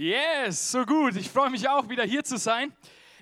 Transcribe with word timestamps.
Yes, 0.00 0.72
so 0.72 0.86
gut. 0.86 1.14
Ich 1.16 1.28
freue 1.28 1.50
mich 1.50 1.68
auch, 1.68 1.86
wieder 1.90 2.04
hier 2.04 2.24
zu 2.24 2.38
sein. 2.38 2.72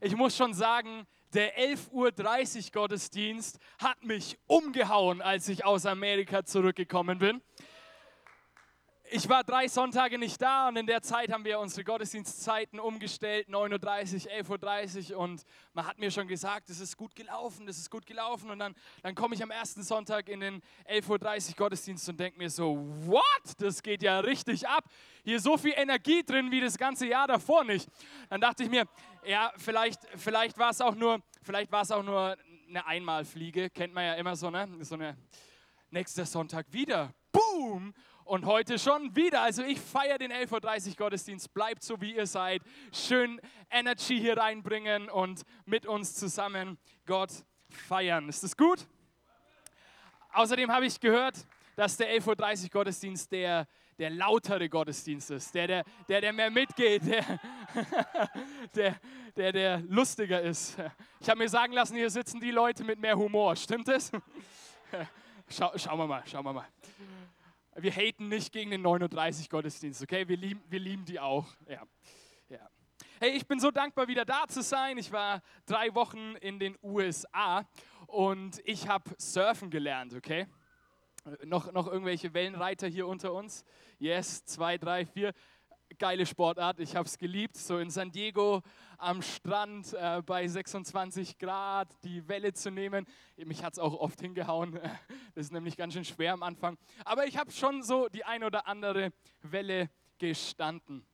Ich 0.01 0.15
muss 0.15 0.37
schon 0.37 0.55
sagen, 0.55 1.09
der 1.35 1.59
11.30 1.59 2.67
Uhr 2.67 2.71
Gottesdienst 2.73 3.59
hat 3.81 4.05
mich 4.05 4.39
umgehauen, 4.47 5.21
als 5.21 5.49
ich 5.49 5.65
aus 5.65 5.87
Amerika 5.87 6.45
zurückgekommen 6.45 7.19
bin 7.19 7.43
ich 9.11 9.29
war 9.29 9.45
drei 9.45 9.69
Sonntage 9.69 10.19
nicht 10.19 10.41
da 10.41 10.69
und 10.69 10.77
in 10.77 10.87
der 10.87 11.03
Zeit 11.03 11.33
haben 11.33 11.45
wir 11.45 11.59
unsere 11.59 11.85
Gottesdienstzeiten 11.85 12.79
umgestellt, 12.79 13.49
9.30 13.49 14.27
Uhr, 14.27 14.59
11.30 14.59 15.13
Uhr 15.13 15.19
und 15.19 15.45
man 15.73 15.87
hat 15.87 15.99
mir 15.99 16.11
schon 16.11 16.29
gesagt, 16.29 16.69
es 16.71 16.81
ist 16.81 16.97
gut 16.97 17.15
gelaufen, 17.15 17.67
das 17.67 17.79
ist 17.79 17.91
gut 17.91 18.07
gelaufen 18.07 18.51
und 18.51 18.59
dann, 18.59 18.75
dann 19.03 19.15
komme 19.15 19.35
ich 19.35 19.43
am 19.43 19.51
ersten 19.51 19.83
Sonntag 19.83 20.29
in 20.29 20.41
den 20.41 20.63
11.30 20.91 21.51
Uhr 21.51 21.57
Gottesdienst 21.57 22.09
und 22.09 22.21
denke 22.21 22.39
mir 22.39 22.51
so, 22.51 22.77
what, 23.07 23.23
das 23.59 23.83
geht 23.83 24.03
ja 24.03 24.21
richtig 24.21 24.69
ab, 24.69 24.85
hier 25.25 25.41
so 25.41 25.57
viel 25.57 25.75
Energie 25.77 26.23
drin 26.23 26.51
wie 26.51 26.61
das 26.61 26.77
ganze 26.77 27.07
Jahr 27.07 27.27
davor 27.27 27.65
nicht. 27.65 27.89
Dann 28.29 28.41
dachte 28.41 28.65
ich 28.65 28.71
mir, 28.71 28.87
ja, 29.25 29.53
vielleicht, 29.57 30.01
vielleicht 30.17 30.59
war 30.59 30.71
es 30.71 30.81
auch 30.81 30.95
nur, 30.95 31.23
vielleicht 31.43 31.73
war 31.73 31.83
es 31.83 31.91
auch 31.91 32.03
nur 32.03 32.37
eine 32.69 32.87
Einmalfliege, 32.87 33.71
kennt 33.71 33.95
man 33.95 34.05
ja 34.05 34.15
immer 34.15 34.37
so, 34.37 34.51
ne, 34.51 34.69
so 34.81 34.95
eine, 34.95 35.17
nächster 35.91 36.27
Sonntag 36.27 36.67
wieder, 36.71 37.15
boom, 37.33 37.95
und 38.29 38.45
heute 38.45 38.79
schon 38.79 39.17
wieder. 39.17 39.41
Also 39.41 39.63
ich 39.63 39.81
feiere 39.81 40.19
den 40.19 40.33
11.30 40.33 40.91
Uhr 40.91 40.95
Gottesdienst. 40.97 41.53
Bleibt 41.55 41.83
so, 41.83 42.01
wie 42.01 42.15
ihr 42.15 42.27
seid. 42.27 42.63
Schön 42.93 43.41
Energy 43.71 44.21
hier 44.21 44.37
reinbringen 44.37 45.09
und 45.09 45.43
mit 45.65 45.87
uns 45.87 46.15
zusammen 46.15 46.79
Gott 47.07 47.31
feiern. 47.71 48.29
Ist 48.29 48.43
das 48.45 48.57
gut? 48.57 48.87
Außerdem 50.33 50.71
habe 50.71 50.85
ich 50.85 51.01
gehört, 51.01 51.47
dass 51.75 51.97
der 51.97 52.15
11.30 52.21 52.65
Uhr 52.65 52.69
Gottesdienst 52.71 53.33
der, 53.33 53.67
der 53.99 54.11
lautere 54.11 54.69
Gottesdienst 54.69 55.31
ist, 55.31 55.55
der, 55.55 55.67
der, 55.67 55.85
der, 56.07 56.21
der 56.21 56.33
mehr 56.35 56.51
mitgeht, 56.51 57.07
der, 57.07 57.41
der, 58.75 59.01
der, 59.37 59.53
der 59.53 59.79
lustiger 59.89 60.43
ist. 60.43 60.77
Ich 61.21 61.31
habe 61.31 61.39
mir 61.39 61.49
sagen 61.49 61.73
lassen, 61.73 61.97
hier 61.97 62.11
sitzen 62.11 62.41
die 62.41 62.51
Leute 62.51 62.85
mit 62.85 63.01
mehr 63.01 63.17
Humor. 63.17 63.57
Stimmt 63.57 63.89
das? 63.89 64.13
Schau, 65.49 65.73
schauen 65.79 65.99
wir 65.99 66.07
mal, 66.07 66.23
schauen 66.27 66.45
wir 66.45 66.53
mal 66.53 66.69
wir 67.81 67.93
haten 67.93 68.29
nicht 68.29 68.53
gegen 68.53 68.71
den 68.71 68.83
39 68.83 69.49
Gottesdienst, 69.49 70.03
okay? 70.03 70.27
Wir 70.27 70.37
lieben, 70.37 70.63
wir 70.69 70.81
lieben 70.81 71.05
die 71.05 71.21
auch. 71.21 71.47
Ja. 71.69 71.83
ja. 72.49 72.69
Hey, 73.21 73.31
ich 73.31 73.47
bin 73.47 73.61
so 73.61 73.71
dankbar, 73.71 74.09
wieder 74.09 74.25
da 74.25 74.47
zu 74.49 74.63
sein. 74.63 74.99
Ich 74.99 75.13
war 75.13 75.43
drei 75.65 75.95
Wochen 75.95 76.35
in 76.41 76.59
den 76.59 76.77
USA 76.83 77.69
und 78.07 78.61
ich 78.65 78.89
habe 78.89 79.15
Surfen 79.19 79.71
gelernt, 79.71 80.15
okay? 80.15 80.47
Noch, 81.45 81.73
noch 81.73 81.87
irgendwelche 81.87 82.35
Wellenreiter 82.35 82.89
hier 82.89 83.07
unter 83.07 83.33
uns? 83.33 83.65
Yes, 83.99 84.45
zwei, 84.45 84.79
drei, 84.79 85.07
vier 85.07 85.33
geile 85.99 86.27
Sportart. 86.27 86.81
Ich 86.81 86.97
habe 86.97 87.07
es 87.07 87.19
geliebt, 87.19 87.57
so 87.57 87.79
in 87.79 87.91
San 87.91 88.11
Diego 88.11 88.63
am 88.99 89.23
Strand 89.23 89.93
äh, 89.95 90.23
bei 90.25 90.47
26 90.47 91.39
Grad 91.39 91.89
die 92.05 92.27
Welle 92.29 92.53
zu 92.53 92.71
nehmen. 92.71 93.07
Mich 93.37 93.63
hat 93.65 93.75
es 93.75 93.79
auch 93.79 93.95
oft 93.95 94.21
hingehauen. 94.21 94.79
Das 95.35 95.47
ist 95.47 95.53
nämlich 95.53 95.77
ganz 95.77 95.95
schön 95.95 96.05
schwer 96.05 96.33
am 96.33 96.43
Anfang. 96.43 96.77
Aber 97.05 97.27
ich 97.27 97.37
habe 97.37 97.53
schon 97.53 97.85
so 97.85 98.09
die 98.09 98.25
ein 98.25 98.43
oder 98.43 98.67
andere 98.67 99.13
Welle 99.43 99.89
gestanden. 100.19 101.07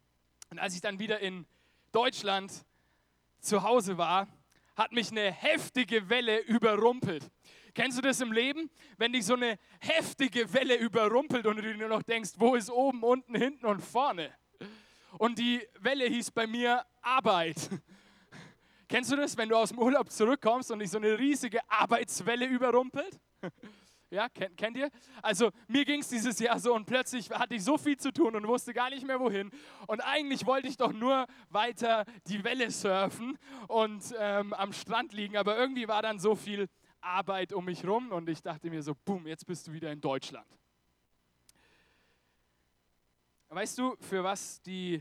Und 0.51 0.59
als 0.59 0.75
ich 0.75 0.81
dann 0.81 0.99
wieder 0.99 1.21
in 1.21 1.47
Deutschland 1.93 2.51
zu 3.39 3.63
Hause 3.63 3.99
war, 3.99 4.29
hat 4.77 4.93
mich 4.93 5.11
eine 5.11 5.31
heftige 5.31 6.09
Welle 6.09 6.39
überrumpelt. 6.41 7.31
Kennst 7.75 7.99
du 7.99 8.03
das 8.03 8.21
im 8.21 8.33
Leben? 8.33 8.71
Wenn 8.97 9.13
dich 9.13 9.27
so 9.27 9.35
eine 9.35 9.59
heftige 9.81 10.53
Welle 10.55 10.77
überrumpelt 10.77 11.47
und 11.47 11.57
du 11.57 11.63
dir 11.63 11.77
nur 11.77 11.89
noch 11.89 12.03
denkst, 12.03 12.31
wo 12.37 12.55
ist 12.55 12.71
oben, 12.71 13.03
unten, 13.03 13.35
hinten 13.35 13.67
und 13.67 13.81
vorne? 13.81 14.33
Und 15.19 15.39
die 15.39 15.67
Welle 15.81 16.07
hieß 16.07 16.31
bei 16.31 16.47
mir 16.47 16.85
Arbeit. 17.03 17.71
Kennst 18.89 19.11
du 19.11 19.17
das, 19.17 19.37
wenn 19.37 19.49
du 19.49 19.57
aus 19.57 19.71
dem 19.71 19.79
Urlaub 19.79 20.11
zurückkommst 20.11 20.71
und 20.71 20.79
dich 20.79 20.91
so 20.91 20.99
eine 20.99 21.19
riesige 21.19 21.61
Arbeitswelle 21.69 22.47
überrumpelt? 22.47 23.21
Ja, 24.11 24.29
kennt, 24.29 24.57
kennt 24.57 24.77
ihr? 24.77 24.91
Also 25.23 25.51
mir 25.67 25.85
ging 25.85 25.99
es 25.99 26.09
dieses 26.09 26.39
Jahr 26.39 26.61
so 26.61 26.73
und 26.73 26.87
plötzlich 26.87 27.33
hatte 27.33 27.57
ich 27.57 27.65
so 27.65 27.77
viel 27.77 27.97
zu 27.97 28.13
tun 28.13 28.37
und 28.37 28.47
wusste 28.47 28.73
gar 28.73 28.89
nicht 28.89 29.05
mehr 29.05 29.19
wohin. 29.19 29.51
Und 29.89 30.01
eigentlich 30.03 30.47
wollte 30.47 30.69
ich 30.69 30.77
doch 30.77 30.93
nur 30.93 31.27
weiter 31.49 32.05
die 32.29 32.45
Welle 32.45 32.71
surfen 32.71 33.37
und 33.67 34.15
ähm, 34.17 34.53
am 34.53 34.73
Strand 34.73 35.15
liegen, 35.15 35.37
aber 35.37 35.57
irgendwie 35.59 35.89
war 35.89 36.01
dann 36.01 36.21
so 36.21 36.37
viel 36.37 36.69
Arbeit 37.01 37.53
um 37.53 37.65
mich 37.65 37.85
rum 37.85 38.13
und 38.13 38.29
ich 38.29 38.41
dachte 38.41 38.71
mir 38.71 38.85
so, 38.85 38.95
boom, 39.05 39.27
jetzt 39.27 39.47
bist 39.47 39.67
du 39.67 39.73
wieder 39.73 39.91
in 39.91 40.01
Deutschland. 40.01 40.47
Weißt 43.55 43.79
du, 43.79 43.97
für 44.01 44.25
was 44.25 44.61
die 44.63 45.01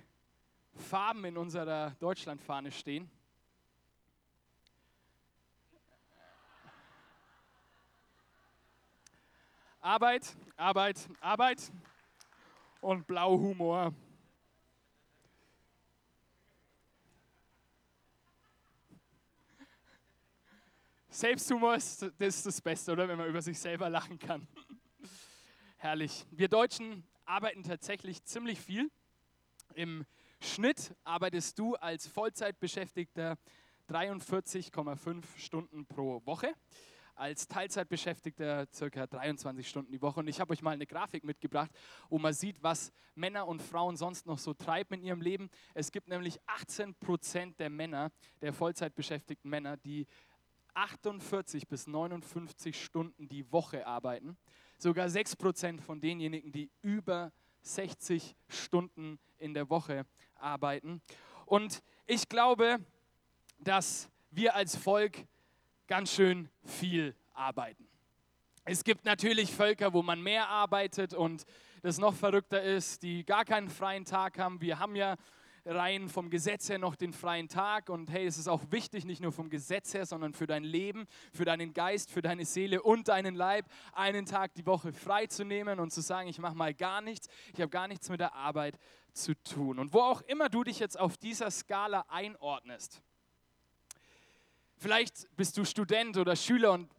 Farben 0.75 1.25
in 1.25 1.37
unserer 1.37 1.89
Deutschlandfahne 1.99 2.71
stehen? 2.71 3.09
Arbeit, 9.81 10.37
Arbeit, 10.55 11.09
Arbeit 11.19 11.71
und 12.79 13.07
Blauhumor. 13.07 13.91
Selbsthumor 21.09 21.73
ist 21.73 22.03
das, 22.03 22.11
ist 22.19 22.45
das 22.45 22.61
Beste, 22.61 22.91
oder? 22.91 23.07
Wenn 23.07 23.17
man 23.17 23.29
über 23.29 23.41
sich 23.41 23.57
selber 23.57 23.89
lachen 23.89 24.19
kann. 24.19 24.47
Herrlich. 25.77 26.23
Wir 26.29 26.47
Deutschen 26.47 27.03
arbeiten 27.25 27.63
tatsächlich 27.63 28.23
ziemlich 28.23 28.59
viel. 28.59 28.91
Im 29.73 30.05
Schnitt 30.39 30.95
arbeitest 31.03 31.57
du 31.57 31.75
als 31.75 32.07
Vollzeitbeschäftigter 32.07 33.37
43,5 33.89 35.23
Stunden 35.37 35.85
pro 35.85 36.21
Woche, 36.25 36.53
als 37.15 37.47
Teilzeitbeschäftigter 37.47 38.67
circa 38.73 39.07
23 39.07 39.67
Stunden 39.67 39.91
die 39.91 40.01
Woche. 40.01 40.19
Und 40.19 40.27
ich 40.27 40.39
habe 40.39 40.51
euch 40.51 40.61
mal 40.61 40.71
eine 40.71 40.87
Grafik 40.87 41.23
mitgebracht, 41.23 41.71
wo 42.09 42.17
man 42.17 42.33
sieht, 42.33 42.61
was 42.61 42.91
Männer 43.15 43.47
und 43.47 43.61
Frauen 43.61 43.97
sonst 43.97 44.25
noch 44.25 44.39
so 44.39 44.53
treiben 44.53 44.95
in 44.95 45.03
ihrem 45.03 45.21
Leben. 45.21 45.49
Es 45.73 45.91
gibt 45.91 46.07
nämlich 46.07 46.39
18 46.47 46.95
Prozent 46.95 47.59
der 47.59 47.69
Männer, 47.69 48.11
der 48.41 48.53
Vollzeitbeschäftigten 48.53 49.49
Männer, 49.49 49.77
die 49.77 50.07
48 50.73 51.67
bis 51.67 51.87
59 51.87 52.81
Stunden 52.83 53.27
die 53.27 53.51
Woche 53.51 53.85
arbeiten 53.85 54.37
sogar 54.83 55.07
6% 55.07 55.81
von 55.81 55.99
denjenigen, 55.99 56.51
die 56.51 56.69
über 56.81 57.31
60 57.61 58.35
Stunden 58.47 59.17
in 59.39 59.53
der 59.53 59.69
Woche 59.69 60.05
arbeiten. 60.35 61.01
Und 61.45 61.81
ich 62.05 62.27
glaube, 62.29 62.79
dass 63.59 64.09
wir 64.29 64.55
als 64.55 64.75
Volk 64.75 65.25
ganz 65.87 66.13
schön 66.13 66.49
viel 66.65 67.15
arbeiten. 67.33 67.87
Es 68.65 68.83
gibt 68.83 69.05
natürlich 69.05 69.53
Völker, 69.53 69.93
wo 69.93 70.01
man 70.01 70.21
mehr 70.21 70.47
arbeitet 70.49 71.13
und 71.13 71.45
das 71.81 71.97
noch 71.97 72.13
verrückter 72.13 72.61
ist, 72.61 73.03
die 73.03 73.25
gar 73.25 73.45
keinen 73.45 73.69
freien 73.69 74.05
Tag 74.05 74.37
haben. 74.37 74.61
Wir 74.61 74.79
haben 74.79 74.95
ja 74.95 75.15
rein 75.65 76.09
vom 76.09 76.29
Gesetz 76.29 76.69
her 76.69 76.77
noch 76.77 76.95
den 76.95 77.13
freien 77.13 77.47
Tag. 77.47 77.89
Und 77.89 78.09
hey, 78.09 78.25
es 78.25 78.37
ist 78.37 78.47
auch 78.47 78.61
wichtig, 78.71 79.05
nicht 79.05 79.21
nur 79.21 79.31
vom 79.31 79.49
Gesetz 79.49 79.93
her, 79.93 80.05
sondern 80.05 80.33
für 80.33 80.47
dein 80.47 80.63
Leben, 80.63 81.05
für 81.31 81.45
deinen 81.45 81.73
Geist, 81.73 82.11
für 82.11 82.21
deine 82.21 82.45
Seele 82.45 82.81
und 82.81 83.07
deinen 83.07 83.35
Leib, 83.35 83.65
einen 83.93 84.25
Tag 84.25 84.53
die 84.55 84.65
Woche 84.65 84.93
frei 84.93 85.27
zu 85.27 85.45
nehmen 85.45 85.79
und 85.79 85.91
zu 85.91 86.01
sagen, 86.01 86.27
ich 86.27 86.39
mache 86.39 86.55
mal 86.55 86.73
gar 86.73 87.01
nichts, 87.01 87.27
ich 87.53 87.61
habe 87.61 87.69
gar 87.69 87.87
nichts 87.87 88.09
mit 88.09 88.19
der 88.19 88.35
Arbeit 88.35 88.77
zu 89.13 89.35
tun. 89.43 89.79
Und 89.79 89.93
wo 89.93 89.99
auch 89.99 90.21
immer 90.21 90.49
du 90.49 90.63
dich 90.63 90.79
jetzt 90.79 90.99
auf 90.99 91.17
dieser 91.17 91.51
Skala 91.51 92.05
einordnest, 92.09 93.01
Vielleicht 94.83 95.33
bist 95.37 95.55
du 95.55 95.63
Student 95.63 96.17
oder 96.17 96.35
Schüler 96.35 96.73
und 96.73 96.91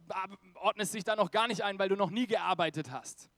ordnest 0.55 0.95
dich 0.95 1.03
da 1.03 1.15
noch 1.15 1.29
gar 1.29 1.47
nicht 1.47 1.61
ein, 1.61 1.77
weil 1.77 1.87
du 1.87 1.95
noch 1.95 2.09
nie 2.09 2.25
gearbeitet 2.25 2.89
hast. 2.89 3.29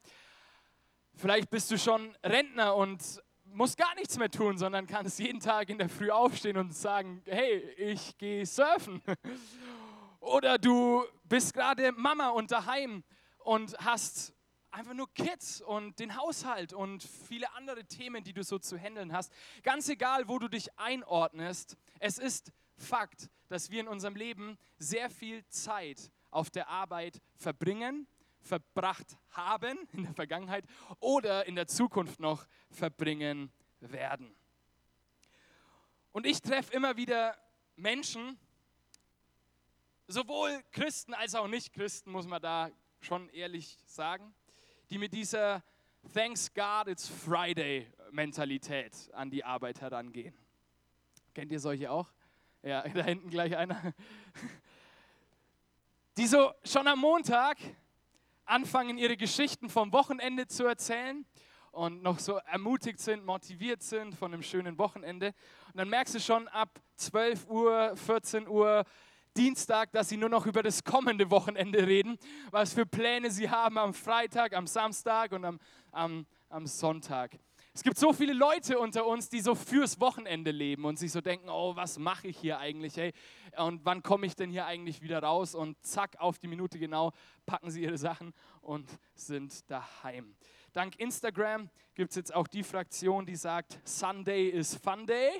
Vielleicht 1.15 1.49
bist 1.49 1.69
du 1.69 1.77
schon 1.77 2.15
Rentner 2.23 2.73
und 2.77 3.21
musst 3.53 3.77
gar 3.77 3.93
nichts 3.95 4.17
mehr 4.17 4.29
tun, 4.29 4.57
sondern 4.57 4.87
kannst 4.87 5.19
jeden 5.19 5.39
Tag 5.39 5.69
in 5.69 5.77
der 5.77 5.89
Früh 5.89 6.09
aufstehen 6.09 6.57
und 6.57 6.75
sagen, 6.75 7.21
hey, 7.25 7.59
ich 7.77 8.17
gehe 8.17 8.45
surfen. 8.45 9.01
Oder 10.19 10.57
du 10.57 11.03
bist 11.23 11.53
gerade 11.53 11.91
Mama 11.93 12.29
und 12.29 12.51
daheim 12.51 13.03
und 13.39 13.77
hast 13.79 14.33
einfach 14.71 14.93
nur 14.93 15.11
Kids 15.13 15.61
und 15.61 15.99
den 15.99 16.17
Haushalt 16.17 16.73
und 16.73 17.03
viele 17.03 17.51
andere 17.53 17.85
Themen, 17.85 18.23
die 18.23 18.33
du 18.33 18.43
so 18.43 18.59
zu 18.59 18.77
handeln 18.77 19.13
hast. 19.13 19.31
Ganz 19.63 19.89
egal, 19.89 20.27
wo 20.27 20.39
du 20.39 20.47
dich 20.47 20.77
einordnest, 20.77 21.77
es 21.99 22.17
ist 22.17 22.51
Fakt, 22.75 23.29
dass 23.47 23.71
wir 23.71 23.79
in 23.79 23.87
unserem 23.87 24.15
Leben 24.15 24.57
sehr 24.77 25.09
viel 25.09 25.43
Zeit 25.47 26.11
auf 26.29 26.51
der 26.51 26.67
Arbeit 26.67 27.21
verbringen 27.35 28.07
verbracht 28.41 29.17
haben 29.31 29.77
in 29.93 30.03
der 30.03 30.13
Vergangenheit 30.13 30.65
oder 30.99 31.45
in 31.45 31.55
der 31.55 31.67
Zukunft 31.67 32.19
noch 32.19 32.47
verbringen 32.69 33.51
werden. 33.79 34.35
Und 36.11 36.25
ich 36.25 36.41
treffe 36.41 36.73
immer 36.73 36.97
wieder 36.97 37.37
Menschen, 37.75 38.39
sowohl 40.07 40.63
Christen 40.71 41.13
als 41.13 41.35
auch 41.35 41.47
Nicht-Christen, 41.47 42.11
muss 42.11 42.25
man 42.25 42.41
da 42.41 42.71
schon 43.01 43.29
ehrlich 43.29 43.77
sagen, 43.85 44.33
die 44.89 44.97
mit 44.97 45.13
dieser 45.13 45.63
Thanks 46.13 46.53
God 46.53 46.87
it's 46.87 47.07
Friday 47.07 47.91
Mentalität 48.11 49.11
an 49.13 49.29
die 49.29 49.43
Arbeit 49.43 49.81
herangehen. 49.81 50.33
Kennt 51.33 51.51
ihr 51.51 51.59
solche 51.59 51.91
auch? 51.91 52.11
Ja, 52.63 52.81
da 52.93 53.03
hinten 53.03 53.29
gleich 53.29 53.55
einer. 53.55 53.93
Die 56.17 56.25
so 56.25 56.51
schon 56.63 56.87
am 56.87 56.99
Montag 56.99 57.57
anfangen, 58.47 58.97
ihre 58.97 59.17
Geschichten 59.17 59.69
vom 59.69 59.91
Wochenende 59.93 60.47
zu 60.47 60.65
erzählen 60.65 61.25
und 61.71 62.01
noch 62.01 62.19
so 62.19 62.37
ermutigt 62.37 62.99
sind, 62.99 63.25
motiviert 63.25 63.83
sind 63.83 64.15
von 64.15 64.33
einem 64.33 64.41
schönen 64.41 64.77
Wochenende. 64.77 65.33
Und 65.67 65.77
dann 65.77 65.89
merkst 65.89 66.15
du 66.15 66.19
schon 66.19 66.47
ab 66.47 66.79
12 66.95 67.47
Uhr, 67.47 67.95
14 67.95 68.47
Uhr, 68.47 68.83
Dienstag, 69.35 69.91
dass 69.91 70.09
sie 70.09 70.17
nur 70.17 70.29
noch 70.29 70.47
über 70.47 70.63
das 70.63 70.83
kommende 70.83 71.29
Wochenende 71.29 71.85
reden, 71.85 72.17
was 72.49 72.73
für 72.73 72.87
Pläne 72.87 73.29
sie 73.29 73.47
haben 73.47 73.77
am 73.77 73.93
Freitag, 73.93 74.55
am 74.55 74.65
Samstag 74.65 75.31
und 75.31 75.45
am, 75.45 75.59
am, 75.91 76.25
am 76.49 76.65
Sonntag. 76.65 77.37
Es 77.77 77.83
gibt 77.83 77.99
so 77.99 78.11
viele 78.11 78.33
Leute 78.33 78.79
unter 78.79 79.05
uns, 79.05 79.29
die 79.29 79.39
so 79.39 79.53
fürs 79.53 79.99
Wochenende 79.99 80.49
leben 80.49 80.83
und 80.83 80.97
sich 80.97 81.11
so 81.11 81.21
denken, 81.21 81.47
oh, 81.47 81.75
was 81.75 81.99
mache 81.99 82.27
ich 82.27 82.35
hier 82.39 82.57
eigentlich, 82.57 82.97
hey? 82.97 83.13
Und 83.55 83.85
wann 83.85 84.01
komme 84.01 84.25
ich 84.25 84.35
denn 84.35 84.49
hier 84.49 84.65
eigentlich 84.65 85.03
wieder 85.03 85.21
raus? 85.21 85.53
Und 85.53 85.77
zack, 85.85 86.15
auf 86.17 86.39
die 86.39 86.47
Minute 86.47 86.79
genau 86.79 87.11
packen 87.45 87.69
sie 87.69 87.83
ihre 87.83 87.99
Sachen 87.99 88.33
und 88.61 88.89
sind 89.13 89.69
daheim. 89.69 90.35
Dank 90.73 90.95
Instagram 90.99 91.69
gibt 91.93 92.09
es 92.09 92.15
jetzt 92.15 92.33
auch 92.33 92.47
die 92.47 92.63
Fraktion, 92.63 93.27
die 93.27 93.35
sagt, 93.35 93.79
Sunday 93.83 94.47
is 94.47 94.73
Fun 94.73 95.05
Day 95.05 95.33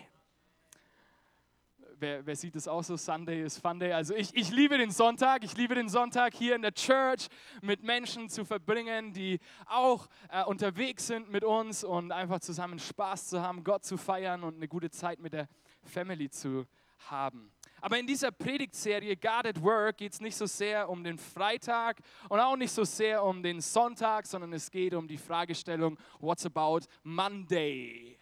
wer, 1.99 2.25
wer, 2.25 2.35
sieht 2.35 2.55
es 2.55 2.67
auch 2.67 2.83
so? 2.83 2.97
Sunday 2.97 3.43
is 3.43 3.57
Fun 3.57 3.79
Day. 3.79 3.91
Also 3.91 4.15
ich, 4.15 4.35
ich 4.35 4.51
liebe 4.51 4.77
den 4.77 4.91
Sonntag. 4.91 5.43
Ich 5.43 5.55
liebe 5.57 5.75
den 5.75 5.89
Sonntag 5.89 6.33
hier 6.33 6.55
in 6.55 6.61
der 6.61 6.73
Church 6.73 7.27
mit 7.61 7.83
Menschen 7.83 8.29
zu 8.29 8.45
verbringen, 8.45 9.13
die 9.13 9.39
auch 9.65 10.07
äh, 10.29 10.43
unterwegs 10.43 11.07
sind 11.07 11.29
mit 11.29 11.43
uns 11.43 11.83
und 11.83 12.11
einfach 12.11 12.39
zusammen 12.39 12.79
Spaß 12.79 13.27
zu 13.27 13.41
haben, 13.41 13.63
Gott 13.63 13.85
zu 13.85 13.97
feiern 13.97 14.43
und 14.43 14.55
eine 14.55 14.67
gute 14.67 14.89
Zeit 14.89 15.19
mit 15.19 15.33
der 15.33 15.47
Family 15.83 16.29
zu 16.29 16.65
haben. 17.09 17.51
Aber 17.79 17.99
in 17.99 18.07
dieser 18.07 18.31
Predigtserie 18.31 19.15
God 19.15 19.45
at 19.45 19.61
Work 19.61 19.97
geht 19.97 20.13
es 20.13 20.19
nicht 20.19 20.35
so 20.35 20.47
sehr 20.47 20.89
um 20.89 21.03
den 21.03 21.17
Freitag 21.17 21.99
und 22.27 22.39
auch 22.39 22.55
nicht 22.55 22.71
so 22.71 22.83
sehr 22.83 23.23
um 23.23 23.43
den 23.43 23.61
Sonntag, 23.61 24.25
sondern 24.25 24.51
es 24.53 24.71
geht 24.71 24.95
um 24.95 25.07
die 25.07 25.17
Fragestellung, 25.17 25.97
what's 26.19 26.45
about 26.45 26.81
Monday? 27.03 28.16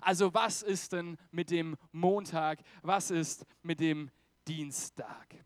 Also 0.00 0.32
was 0.32 0.62
ist 0.62 0.92
denn 0.92 1.16
mit 1.30 1.50
dem 1.50 1.76
Montag? 1.92 2.60
Was 2.82 3.10
ist 3.10 3.46
mit 3.62 3.80
dem 3.80 4.10
Dienstag? 4.46 5.36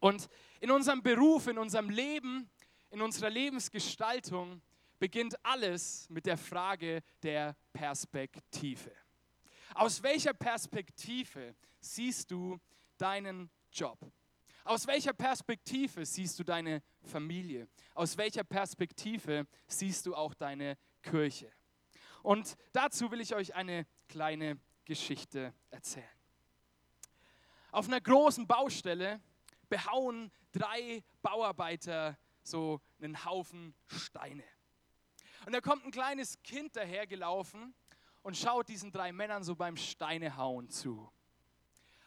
Und 0.00 0.28
in 0.60 0.70
unserem 0.70 1.02
Beruf, 1.02 1.46
in 1.46 1.58
unserem 1.58 1.90
Leben, 1.90 2.48
in 2.90 3.00
unserer 3.00 3.30
Lebensgestaltung 3.30 4.62
beginnt 4.98 5.34
alles 5.44 6.08
mit 6.10 6.26
der 6.26 6.36
Frage 6.36 7.02
der 7.22 7.56
Perspektive. 7.72 8.90
Aus 9.74 10.02
welcher 10.02 10.32
Perspektive 10.32 11.54
siehst 11.80 12.30
du 12.30 12.58
deinen 12.96 13.50
Job? 13.72 13.98
Aus 14.64 14.86
welcher 14.86 15.12
Perspektive 15.12 16.04
siehst 16.04 16.38
du 16.38 16.44
deine 16.44 16.82
Familie? 17.02 17.68
Aus 17.94 18.16
welcher 18.16 18.44
Perspektive 18.44 19.46
siehst 19.66 20.06
du 20.06 20.14
auch 20.14 20.34
deine 20.34 20.76
Kirche? 21.02 21.50
Und 22.22 22.56
dazu 22.72 23.10
will 23.10 23.20
ich 23.20 23.34
euch 23.34 23.54
eine 23.54 23.86
kleine 24.08 24.58
Geschichte 24.84 25.54
erzählen. 25.70 26.08
Auf 27.70 27.86
einer 27.86 28.00
großen 28.00 28.46
Baustelle 28.46 29.20
behauen 29.68 30.32
drei 30.52 31.04
Bauarbeiter 31.22 32.18
so 32.42 32.80
einen 33.00 33.24
Haufen 33.24 33.74
Steine. 33.86 34.44
Und 35.46 35.52
da 35.52 35.60
kommt 35.60 35.84
ein 35.84 35.90
kleines 35.90 36.42
Kind 36.42 36.76
dahergelaufen 36.76 37.74
und 38.22 38.36
schaut 38.36 38.68
diesen 38.68 38.90
drei 38.90 39.12
Männern 39.12 39.44
so 39.44 39.54
beim 39.54 39.76
Steinehauen 39.76 40.70
zu. 40.70 41.10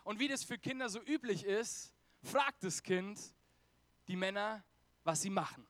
Und 0.04 0.20
wie 0.20 0.28
das 0.28 0.44
für 0.44 0.58
Kinder 0.58 0.90
so 0.90 1.00
üblich 1.02 1.44
ist, 1.44 1.94
fragt 2.24 2.64
das 2.64 2.84
Kind 2.84 3.20
die 4.08 4.16
Männer, 4.16 4.64
was 5.04 5.22
sie 5.22 5.30
machen. 5.30 5.66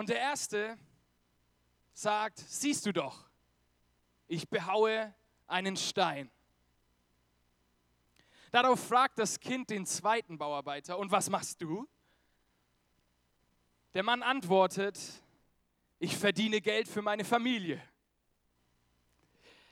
Und 0.00 0.08
der 0.08 0.18
erste 0.18 0.78
sagt, 1.92 2.38
siehst 2.38 2.86
du 2.86 2.92
doch, 2.94 3.28
ich 4.28 4.48
behaue 4.48 5.14
einen 5.46 5.76
Stein. 5.76 6.30
Darauf 8.50 8.80
fragt 8.80 9.18
das 9.18 9.38
Kind 9.38 9.68
den 9.68 9.84
zweiten 9.84 10.38
Bauarbeiter, 10.38 10.98
und 10.98 11.10
was 11.12 11.28
machst 11.28 11.60
du? 11.60 11.86
Der 13.92 14.02
Mann 14.02 14.22
antwortet, 14.22 14.98
ich 15.98 16.16
verdiene 16.16 16.62
Geld 16.62 16.88
für 16.88 17.02
meine 17.02 17.26
Familie. 17.26 17.82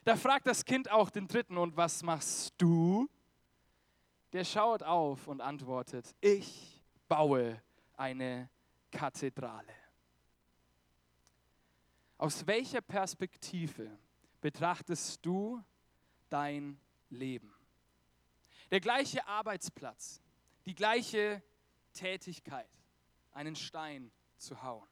Da 0.04 0.14
fragt 0.14 0.46
das 0.46 0.62
Kind 0.62 0.90
auch 0.90 1.08
den 1.08 1.26
dritten, 1.26 1.56
und 1.56 1.74
was 1.74 2.02
machst 2.02 2.52
du? 2.58 3.08
Der 4.34 4.44
schaut 4.44 4.82
auf 4.82 5.26
und 5.26 5.40
antwortet, 5.40 6.14
ich 6.20 6.82
baue 7.08 7.62
eine 7.96 8.50
Kathedrale. 8.90 9.87
Aus 12.18 12.44
welcher 12.48 12.80
Perspektive 12.80 13.96
betrachtest 14.40 15.24
du 15.24 15.62
dein 16.28 16.80
Leben? 17.10 17.54
Der 18.72 18.80
gleiche 18.80 19.24
Arbeitsplatz, 19.26 20.20
die 20.66 20.74
gleiche 20.74 21.40
Tätigkeit, 21.92 22.68
einen 23.32 23.54
Stein 23.54 24.10
zu 24.36 24.60
hauen, 24.62 24.88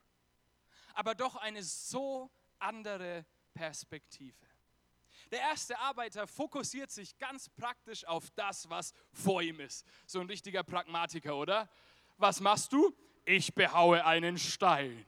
aber 0.95 1.17
doch 1.17 1.35
eine 1.35 1.65
so 1.65 2.31
andere 2.61 3.27
Perspektive. 3.53 4.47
Der 5.33 5.41
erste 5.41 5.77
Arbeiter 5.81 6.29
fokussiert 6.29 6.93
sich 6.93 7.19
ganz 7.19 7.49
praktisch 7.49 8.05
auf 8.05 8.31
das, 8.31 8.71
was 8.71 8.93
vor 9.11 9.43
ihm 9.43 9.59
ist. 9.59 9.85
So 10.07 10.21
ein 10.21 10.29
richtiger 10.29 10.63
Pragmatiker, 10.63 11.35
oder? 11.35 11.69
Was 12.19 12.41
machst 12.41 12.73
du? 12.73 12.97
Ich 13.25 13.53
behaue 13.53 14.05
einen 14.07 14.39
Stein. 14.39 15.05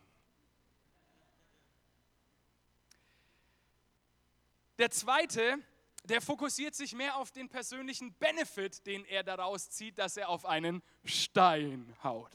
Der 4.79 4.91
zweite, 4.91 5.59
der 6.05 6.23
fokussiert 6.23 6.75
sich 6.75 6.95
mehr 6.95 7.17
auf 7.17 7.33
den 7.33 7.49
persönlichen 7.49 8.15
Benefit, 8.15 8.87
den 8.87 9.05
er 9.05 9.25
daraus 9.25 9.71
zieht, 9.71 9.99
dass 9.99 10.17
er 10.17 10.29
auf 10.29 10.47
einen 10.47 10.83
Stein 11.05 11.95
haut. 12.03 12.33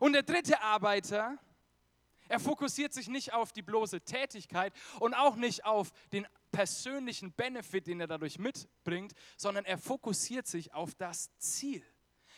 Und 0.00 0.14
der 0.14 0.22
dritte 0.22 0.60
Arbeiter, 0.62 1.38
er 2.28 2.40
fokussiert 2.40 2.94
sich 2.94 3.08
nicht 3.08 3.34
auf 3.34 3.52
die 3.52 3.60
bloße 3.60 4.00
Tätigkeit 4.00 4.72
und 4.98 5.12
auch 5.12 5.36
nicht 5.36 5.66
auf 5.66 5.92
den 6.12 6.26
persönlichen 6.50 7.32
Benefit, 7.32 7.86
den 7.86 8.00
er 8.00 8.06
dadurch 8.06 8.38
mitbringt, 8.38 9.12
sondern 9.36 9.66
er 9.66 9.76
fokussiert 9.76 10.46
sich 10.46 10.72
auf 10.72 10.94
das 10.94 11.30
Ziel. 11.36 11.84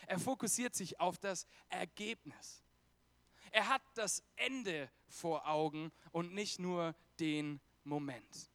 Er 0.07 0.19
fokussiert 0.19 0.75
sich 0.75 0.99
auf 0.99 1.17
das 1.17 1.47
Ergebnis. 1.69 2.64
Er 3.55 3.69
hat 3.69 3.81
das 3.93 4.21
Ende 4.35 4.89
vor 5.07 5.47
Augen 5.47 5.93
und 6.11 6.33
nicht 6.33 6.59
nur 6.59 6.93
den 7.21 7.61
Moment. 7.85 8.51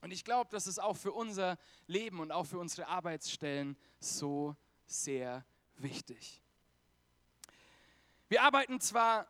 Und 0.00 0.12
ich 0.12 0.24
glaube, 0.24 0.48
das 0.52 0.68
ist 0.68 0.80
auch 0.80 0.96
für 0.96 1.10
unser 1.10 1.58
Leben 1.88 2.20
und 2.20 2.30
auch 2.30 2.44
für 2.44 2.60
unsere 2.60 2.86
Arbeitsstellen 2.86 3.76
so 3.98 4.54
sehr 4.84 5.44
wichtig. 5.78 6.40
Wir 8.28 8.44
arbeiten 8.44 8.80
zwar 8.80 9.26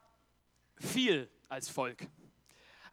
viel 0.75 1.31
als 1.49 1.71
Volk, 1.71 2.07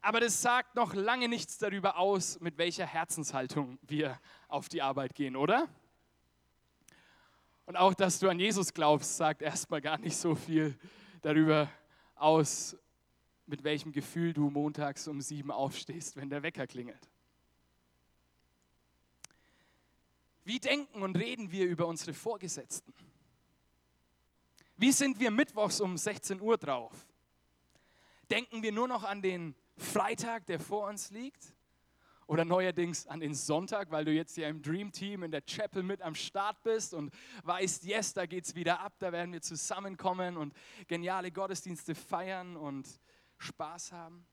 aber 0.02 0.22
das 0.22 0.42
sagt 0.42 0.76
noch 0.76 0.94
lange 0.94 1.28
nichts 1.28 1.58
darüber 1.58 1.98
aus, 1.98 2.40
mit 2.40 2.58
welcher 2.58 2.86
Herzenshaltung 2.86 3.78
wir 3.82 4.22
auf 4.48 4.70
die 4.70 4.82
Arbeit 4.82 5.16
gehen, 5.16 5.36
oder? 5.36 5.68
Und 7.66 7.76
auch, 7.76 7.94
dass 7.94 8.20
du 8.20 8.30
an 8.30 8.40
Jesus 8.40 8.74
glaubst, 8.74 9.18
sagt 9.18 9.42
erstmal 9.42 9.82
gar 9.82 9.98
nicht 9.98 10.16
so 10.16 10.34
viel 10.34 10.80
darüber 11.24 11.72
aus, 12.16 12.78
mit 13.48 13.64
welchem 13.64 13.92
Gefühl 13.92 14.34
du 14.34 14.50
montags 14.50 15.08
um 15.08 15.20
sieben 15.22 15.52
aufstehst, 15.52 16.16
wenn 16.16 16.30
der 16.30 16.44
Wecker 16.44 16.68
klingelt. 16.68 17.10
Wie 20.44 20.60
denken 20.60 21.02
und 21.02 21.16
reden 21.18 21.52
wir 21.52 21.66
über 21.66 21.88
unsere 21.88 22.14
Vorgesetzten? 22.14 22.94
Wie 24.76 24.92
sind 24.92 25.20
wir 25.20 25.32
mittwochs 25.32 25.80
um 25.80 25.98
16 25.98 26.42
Uhr 26.42 26.58
drauf? 26.58 26.94
Denken 28.30 28.62
wir 28.62 28.72
nur 28.72 28.88
noch 28.88 29.04
an 29.04 29.22
den 29.22 29.56
Freitag, 29.78 30.46
der 30.48 30.60
vor 30.60 30.90
uns 30.90 31.12
liegt? 31.12 31.54
Oder 32.28 32.46
neuerdings 32.46 33.06
an 33.08 33.20
den 33.20 33.34
Sonntag, 33.34 33.92
weil 33.92 34.06
du 34.06 34.12
jetzt 34.12 34.36
hier 34.36 34.48
im 34.48 34.62
Dream 34.62 34.92
Team 34.92 35.24
in 35.24 35.32
der 35.32 35.42
Chapel 35.42 35.84
mit 35.84 36.02
am 36.02 36.16
Start 36.16 36.62
bist 36.64 36.94
und 36.94 37.14
weißt, 37.44 37.84
yes, 37.84 38.14
da 38.14 38.26
geht 38.26 38.46
es 38.46 38.56
wieder 38.56 38.80
ab, 38.80 38.94
da 39.00 39.12
werden 39.12 39.34
wir 39.34 39.42
zusammenkommen 39.42 40.38
und 40.38 40.54
geniale 40.88 41.32
Gottesdienste 41.32 41.96
feiern 41.96 42.56
und 42.56 42.88
Spaß 43.38 43.92
haben. 43.92 44.26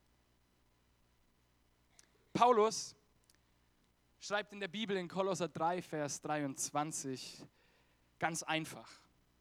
Paulus 2.32 2.94
schreibt 4.20 4.52
in 4.52 4.60
der 4.60 4.68
Bibel 4.68 4.96
in 4.96 5.08
Kolosser 5.08 5.48
3, 5.48 5.82
Vers 5.82 6.20
23 6.20 7.44
ganz 8.18 8.42
einfach 8.42 8.88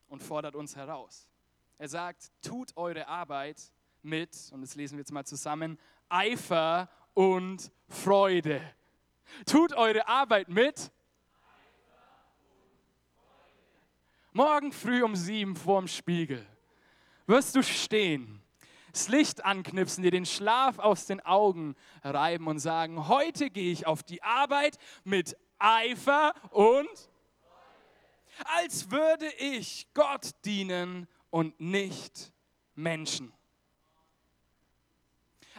und 0.07 0.23
fordert 0.23 0.55
uns 0.55 0.75
heraus. 0.75 1.27
Er 1.77 1.87
sagt, 1.87 2.31
tut 2.41 2.75
eure 2.75 3.07
Arbeit 3.07 3.61
mit, 4.01 4.35
und 4.51 4.61
das 4.61 4.75
lesen 4.75 4.97
wir 4.97 5.01
jetzt 5.01 5.11
mal 5.11 5.25
zusammen, 5.25 5.77
Eifer 6.09 6.89
und 7.19 7.69
Freude. 7.89 8.61
Tut 9.45 9.73
eure 9.73 10.07
Arbeit 10.07 10.47
mit. 10.47 10.89
Morgen 14.31 14.71
früh 14.71 15.03
um 15.03 15.17
sieben 15.17 15.57
vorm 15.57 15.89
Spiegel 15.89 16.47
wirst 17.27 17.57
du 17.57 17.61
stehen, 17.61 18.41
das 18.93 19.09
Licht 19.09 19.43
anknipsen, 19.43 20.01
dir 20.01 20.11
den 20.11 20.25
Schlaf 20.25 20.79
aus 20.79 21.07
den 21.07 21.19
Augen 21.19 21.75
reiben 22.05 22.47
und 22.47 22.59
sagen, 22.59 23.09
heute 23.09 23.49
gehe 23.49 23.73
ich 23.73 23.85
auf 23.85 24.01
die 24.01 24.23
Arbeit 24.23 24.77
mit 25.03 25.35
Eifer 25.57 26.33
und 26.51 26.87
als 28.45 28.91
würde 28.91 29.27
ich 29.39 29.87
Gott 29.93 30.31
dienen 30.45 31.05
und 31.31 31.59
nicht 31.59 32.31
Menschen. 32.75 33.33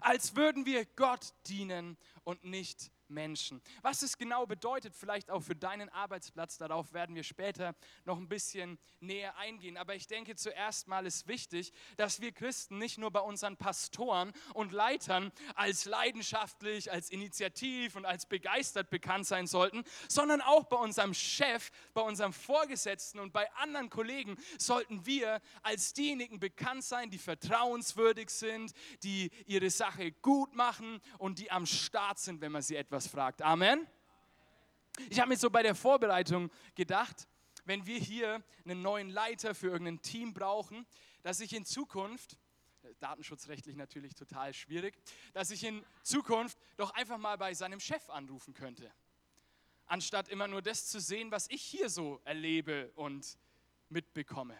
Als 0.00 0.36
würden 0.36 0.66
wir 0.66 0.84
Gott 0.96 1.32
dienen 1.46 1.96
und 2.24 2.44
nicht 2.44 2.90
Menschen. 3.10 3.60
Was 3.82 4.02
es 4.02 4.16
genau 4.16 4.46
bedeutet, 4.46 4.94
vielleicht 4.94 5.30
auch 5.30 5.40
für 5.40 5.56
deinen 5.56 5.88
Arbeitsplatz, 5.88 6.58
darauf 6.58 6.92
werden 6.92 7.14
wir 7.14 7.24
später 7.24 7.74
noch 8.04 8.18
ein 8.18 8.28
bisschen 8.28 8.78
näher 9.00 9.36
eingehen. 9.36 9.76
Aber 9.76 9.94
ich 9.94 10.06
denke, 10.06 10.36
zuerst 10.36 10.88
mal 10.88 11.06
ist 11.06 11.26
wichtig, 11.26 11.72
dass 11.96 12.20
wir 12.20 12.32
Christen 12.32 12.78
nicht 12.78 12.98
nur 12.98 13.10
bei 13.10 13.20
unseren 13.20 13.56
Pastoren 13.56 14.32
und 14.54 14.72
Leitern 14.72 15.32
als 15.54 15.84
leidenschaftlich, 15.84 16.90
als 16.92 17.10
initiativ 17.10 17.96
und 17.96 18.04
als 18.04 18.26
begeistert 18.26 18.90
bekannt 18.90 19.26
sein 19.26 19.46
sollten, 19.46 19.84
sondern 20.08 20.40
auch 20.40 20.64
bei 20.64 20.76
unserem 20.76 21.14
Chef, 21.14 21.70
bei 21.94 22.02
unserem 22.02 22.32
Vorgesetzten 22.32 23.18
und 23.18 23.32
bei 23.32 23.50
anderen 23.54 23.90
Kollegen 23.90 24.36
sollten 24.58 25.04
wir 25.06 25.40
als 25.62 25.92
diejenigen 25.92 26.40
bekannt 26.40 26.84
sein, 26.84 27.10
die 27.10 27.18
vertrauenswürdig 27.18 28.30
sind, 28.30 28.72
die 29.02 29.30
ihre 29.46 29.70
Sache 29.70 30.12
gut 30.12 30.54
machen 30.54 31.00
und 31.18 31.38
die 31.38 31.50
am 31.50 31.66
Start 31.66 32.18
sind, 32.18 32.40
wenn 32.40 32.52
man 32.52 32.62
sie 32.62 32.76
etwas 32.76 32.99
was 33.00 33.06
fragt. 33.06 33.40
Amen. 33.40 33.86
Ich 35.08 35.18
habe 35.20 35.30
mir 35.30 35.36
so 35.38 35.48
bei 35.48 35.62
der 35.62 35.74
Vorbereitung 35.74 36.50
gedacht, 36.74 37.26
wenn 37.64 37.86
wir 37.86 37.98
hier 37.98 38.44
einen 38.66 38.82
neuen 38.82 39.08
Leiter 39.08 39.54
für 39.54 39.68
irgendein 39.68 40.02
Team 40.02 40.34
brauchen, 40.34 40.84
dass 41.22 41.40
ich 41.40 41.54
in 41.54 41.64
Zukunft, 41.64 42.36
datenschutzrechtlich 42.98 43.74
natürlich 43.74 44.14
total 44.14 44.52
schwierig, 44.52 44.98
dass 45.32 45.50
ich 45.50 45.64
in 45.64 45.82
Zukunft 46.02 46.58
doch 46.76 46.90
einfach 46.90 47.16
mal 47.16 47.38
bei 47.38 47.54
seinem 47.54 47.80
Chef 47.80 48.06
anrufen 48.10 48.52
könnte. 48.52 48.92
Anstatt 49.86 50.28
immer 50.28 50.46
nur 50.46 50.60
das 50.60 50.88
zu 50.88 51.00
sehen, 51.00 51.30
was 51.30 51.48
ich 51.48 51.62
hier 51.62 51.88
so 51.88 52.20
erlebe 52.24 52.92
und 52.96 53.38
mitbekomme. 53.88 54.58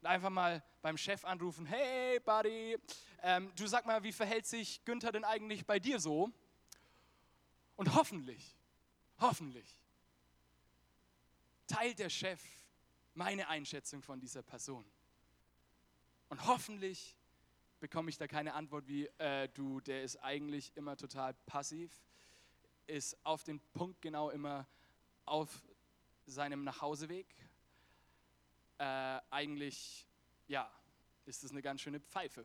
Und 0.00 0.06
einfach 0.06 0.30
mal 0.30 0.62
beim 0.80 0.96
Chef 0.96 1.24
anrufen, 1.24 1.66
hey 1.66 2.20
Buddy, 2.20 2.78
ähm, 3.24 3.50
du 3.56 3.66
sag 3.66 3.84
mal, 3.84 4.04
wie 4.04 4.12
verhält 4.12 4.46
sich 4.46 4.84
Günther 4.84 5.10
denn 5.10 5.24
eigentlich 5.24 5.66
bei 5.66 5.80
dir 5.80 5.98
so? 5.98 6.30
Und 7.80 7.94
hoffentlich, 7.94 8.58
hoffentlich 9.20 9.80
teilt 11.66 11.98
der 11.98 12.10
Chef 12.10 12.38
meine 13.14 13.48
Einschätzung 13.48 14.02
von 14.02 14.20
dieser 14.20 14.42
Person. 14.42 14.84
Und 16.28 16.46
hoffentlich 16.46 17.16
bekomme 17.78 18.10
ich 18.10 18.18
da 18.18 18.28
keine 18.28 18.52
Antwort 18.52 18.86
wie, 18.86 19.06
äh, 19.16 19.48
du, 19.54 19.80
der 19.80 20.02
ist 20.02 20.16
eigentlich 20.16 20.76
immer 20.76 20.94
total 20.98 21.32
passiv, 21.46 21.90
ist 22.86 23.16
auf 23.24 23.44
den 23.44 23.60
Punkt 23.72 24.02
genau 24.02 24.28
immer 24.28 24.68
auf 25.24 25.62
seinem 26.26 26.64
Nachhauseweg. 26.64 27.34
Äh, 28.76 29.20
eigentlich, 29.30 30.06
ja, 30.48 30.70
ist 31.24 31.44
das 31.44 31.50
eine 31.50 31.62
ganz 31.62 31.80
schöne 31.80 32.00
Pfeife. 32.00 32.44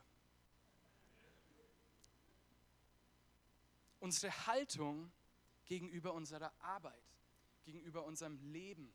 Unsere 4.00 4.48
Haltung 4.48 5.12
gegenüber 5.66 6.14
unserer 6.14 6.54
Arbeit, 6.62 7.04
gegenüber 7.64 8.06
unserem 8.06 8.38
Leben, 8.52 8.94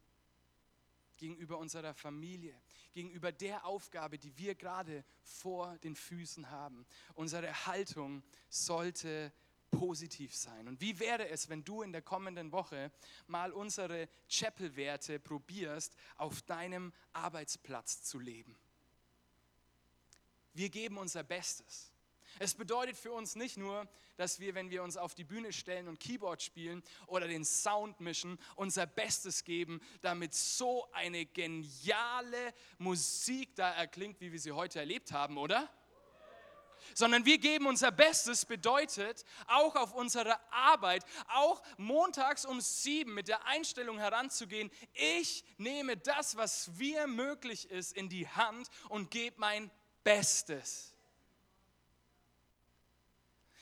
gegenüber 1.17 1.59
unserer 1.59 1.95
Familie, 1.95 2.59
gegenüber 2.93 3.31
der 3.31 3.65
Aufgabe, 3.67 4.19
die 4.19 4.37
wir 4.39 4.55
gerade 4.55 5.05
vor 5.23 5.77
den 5.79 5.95
Füßen 5.95 6.50
haben. 6.50 6.87
Unsere 7.15 7.67
Haltung 7.67 8.23
sollte 8.49 9.33
positiv 9.71 10.35
sein. 10.35 10.67
Und 10.67 10.81
wie 10.81 10.99
wäre 10.99 11.29
es, 11.29 11.49
wenn 11.49 11.62
du 11.65 11.83
in 11.83 11.93
der 11.93 12.03
kommenden 12.03 12.53
Woche 12.53 12.91
mal 13.27 13.53
unsere 13.53 14.09
Chapel-Werte 14.29 15.21
probierst, 15.21 15.95
auf 16.17 16.43
deinem 16.43 16.93
Arbeitsplatz 17.12 18.03
zu 18.03 18.19
leben? 18.19 18.57
Wir 20.53 20.69
geben 20.69 20.99
unser 20.99 21.23
Bestes. 21.23 21.89
Es 22.38 22.54
bedeutet 22.54 22.96
für 22.96 23.12
uns 23.12 23.34
nicht 23.34 23.56
nur, 23.56 23.88
dass 24.16 24.40
wir, 24.40 24.54
wenn 24.54 24.70
wir 24.70 24.82
uns 24.82 24.96
auf 24.96 25.14
die 25.14 25.25
Bühne 25.25 25.52
stellen 25.52 25.88
und 25.88 26.00
Keyboard 26.00 26.42
spielen 26.42 26.82
oder 27.06 27.28
den 27.28 27.44
Sound 27.44 28.00
mischen, 28.00 28.38
unser 28.56 28.87
Bestes 28.87 29.44
geben, 29.44 29.80
damit 30.00 30.34
so 30.34 30.90
eine 30.92 31.26
geniale 31.26 32.54
Musik 32.78 33.54
da 33.56 33.70
erklingt, 33.72 34.20
wie 34.20 34.32
wir 34.32 34.40
sie 34.40 34.52
heute 34.52 34.78
erlebt 34.78 35.12
haben, 35.12 35.38
oder? 35.38 35.70
sondern 36.94 37.25
wir 37.25 37.38
geben 37.38 37.66
unser 37.66 37.90
Bestes, 37.90 38.44
bedeutet 38.44 39.25
auch 39.46 39.76
auf 39.76 39.94
unserer 39.94 40.40
Arbeit, 40.50 41.04
auch 41.28 41.62
montags 41.76 42.44
um 42.44 42.60
sieben 42.60 43.14
mit 43.14 43.28
der 43.28 43.46
Einstellung 43.46 43.99
heranzugehen, 43.99 44.70
ich 44.94 45.44
nehme 45.58 45.96
das, 45.96 46.37
was 46.37 46.70
mir 46.78 47.06
möglich 47.06 47.70
ist, 47.70 47.92
in 47.92 48.08
die 48.08 48.28
Hand 48.28 48.68
und 48.88 49.10
gebe 49.10 49.38
mein 49.38 49.70
Bestes. 50.04 50.89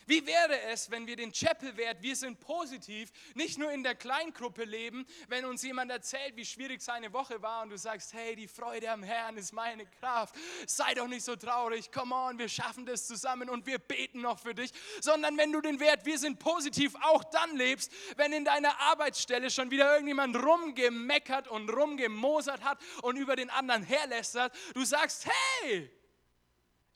Wie 0.09 0.27
wäre 0.27 0.59
es, 0.73 0.91
wenn 0.91 1.07
wir 1.07 1.17
den 1.17 1.33
Chapel-Wert, 1.33 2.01
wir 2.01 2.17
sind 2.17 2.41
positiv, 2.41 3.11
nicht 3.35 3.59
nur 3.59 3.71
in 3.71 3.83
der 3.83 3.95
Kleingruppe 3.95 4.65
leben, 4.65 5.07
wenn 5.29 5.45
uns 5.45 5.63
jemand 5.63 5.91
erzählt, 5.91 6.35
wie 6.35 6.47
schwierig 6.47 6.81
seine 6.81 7.13
Woche 7.13 7.43
war 7.43 7.63
und 7.63 7.69
du 7.69 7.77
sagst, 7.77 8.15
hey, 8.15 8.35
die 8.35 8.49
Freude 8.49 8.91
am 8.91 9.03
Herrn 9.03 9.37
ist 9.37 9.53
meine 9.53 9.85
Kraft, 9.85 10.35
sei 10.67 10.95
doch 10.95 11.09
nicht 11.09 11.25
so 11.25 11.37
traurig, 11.37 11.93
come 11.93 12.15
on, 12.15 12.39
wir 12.39 12.49
schaffen 12.49 12.87
das 12.87 13.07
zusammen 13.07 13.51
und 13.51 13.67
wir 13.67 13.79
beten 13.79 14.23
noch 14.23 14.39
für 14.39 14.55
dich, 14.55 14.73
sondern 15.03 15.37
wenn 15.37 15.53
du 15.53 15.61
den 15.61 15.79
Wert, 15.79 16.07
wir 16.07 16.19
sind 16.19 16.39
positiv, 16.39 16.95
auch 17.03 17.23
dann 17.25 17.55
lebst, 17.59 17.93
wenn 18.17 18.33
in 18.33 18.47
deiner 18.47 18.81
Arbeitsstelle 18.81 19.51
schon 19.51 19.71
wieder 19.71 19.93
irgendjemand 19.93 20.37
rumgemeckert 20.37 21.49
und 21.49 21.69
rumgemosert 21.69 22.65
hat 22.65 22.79
und 23.03 23.19
über 23.19 23.37
den 23.37 23.51
anderen 23.51 23.83
herlästert, 23.83 24.57
du 24.73 24.87
sagst, 24.87 25.29
hey, 25.61 25.91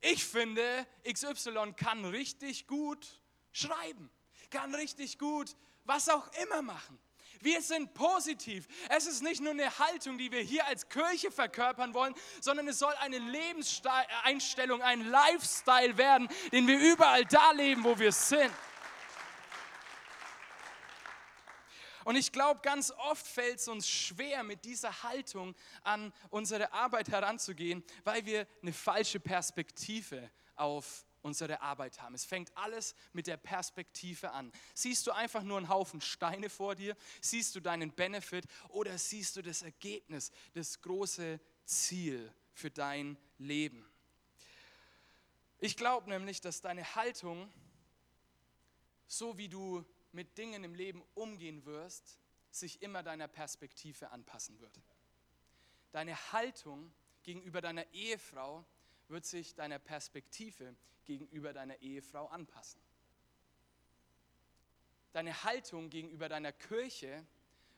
ich 0.02 0.24
finde, 0.24 0.86
XY 1.10 1.74
kann 1.76 2.04
richtig 2.04 2.66
gut 2.66 3.20
schreiben, 3.52 4.10
kann 4.50 4.74
richtig 4.74 5.18
gut 5.18 5.56
was 5.84 6.08
auch 6.08 6.28
immer 6.42 6.62
machen. 6.62 6.98
Wir 7.40 7.60
sind 7.60 7.92
positiv. 7.94 8.68
Es 8.88 9.06
ist 9.06 9.20
nicht 9.20 9.40
nur 9.40 9.50
eine 9.50 9.76
Haltung, 9.78 10.16
die 10.16 10.30
wir 10.30 10.40
hier 10.40 10.64
als 10.66 10.88
Kirche 10.88 11.32
verkörpern 11.32 11.92
wollen, 11.92 12.14
sondern 12.40 12.68
es 12.68 12.78
soll 12.78 12.94
eine 13.00 13.18
Lebenseinstellung, 13.18 14.80
ein 14.80 15.04
Lifestyle 15.10 15.98
werden, 15.98 16.28
den 16.52 16.68
wir 16.68 16.78
überall 16.78 17.24
da 17.24 17.50
leben, 17.50 17.82
wo 17.82 17.98
wir 17.98 18.12
sind. 18.12 18.52
Und 22.04 22.16
ich 22.16 22.32
glaube, 22.32 22.60
ganz 22.62 22.90
oft 22.90 23.26
fällt 23.26 23.58
es 23.58 23.68
uns 23.68 23.88
schwer, 23.88 24.42
mit 24.42 24.64
dieser 24.64 25.02
Haltung 25.02 25.54
an 25.82 26.12
unsere 26.30 26.72
Arbeit 26.72 27.08
heranzugehen, 27.08 27.82
weil 28.04 28.24
wir 28.26 28.46
eine 28.62 28.72
falsche 28.72 29.20
Perspektive 29.20 30.30
auf 30.56 31.04
unsere 31.22 31.60
Arbeit 31.60 32.00
haben. 32.00 32.14
Es 32.14 32.24
fängt 32.24 32.56
alles 32.56 32.94
mit 33.12 33.26
der 33.26 33.36
Perspektive 33.36 34.32
an. 34.32 34.52
Siehst 34.74 35.06
du 35.06 35.12
einfach 35.12 35.42
nur 35.42 35.56
einen 35.56 35.68
Haufen 35.68 36.00
Steine 36.00 36.50
vor 36.50 36.74
dir? 36.74 36.96
Siehst 37.20 37.54
du 37.54 37.60
deinen 37.60 37.92
Benefit 37.92 38.46
oder 38.68 38.98
siehst 38.98 39.36
du 39.36 39.42
das 39.42 39.62
Ergebnis, 39.62 40.32
das 40.54 40.80
große 40.80 41.40
Ziel 41.64 42.32
für 42.52 42.70
dein 42.70 43.16
Leben? 43.38 43.88
Ich 45.60 45.76
glaube 45.76 46.10
nämlich, 46.10 46.40
dass 46.40 46.60
deine 46.60 46.96
Haltung, 46.96 47.48
so 49.06 49.38
wie 49.38 49.48
du 49.48 49.84
mit 50.12 50.38
Dingen 50.38 50.64
im 50.64 50.74
Leben 50.74 51.02
umgehen 51.14 51.64
wirst, 51.64 52.18
sich 52.50 52.82
immer 52.82 53.02
deiner 53.02 53.28
Perspektive 53.28 54.10
anpassen 54.10 54.60
wird. 54.60 54.80
Deine 55.90 56.14
Haltung 56.32 56.92
gegenüber 57.22 57.60
deiner 57.60 57.86
Ehefrau 57.92 58.64
wird 59.08 59.24
sich 59.24 59.54
deiner 59.54 59.78
Perspektive 59.78 60.74
gegenüber 61.04 61.52
deiner 61.52 61.80
Ehefrau 61.80 62.26
anpassen. 62.26 62.80
Deine 65.12 65.44
Haltung 65.44 65.90
gegenüber 65.90 66.28
deiner 66.28 66.52
Kirche 66.52 67.26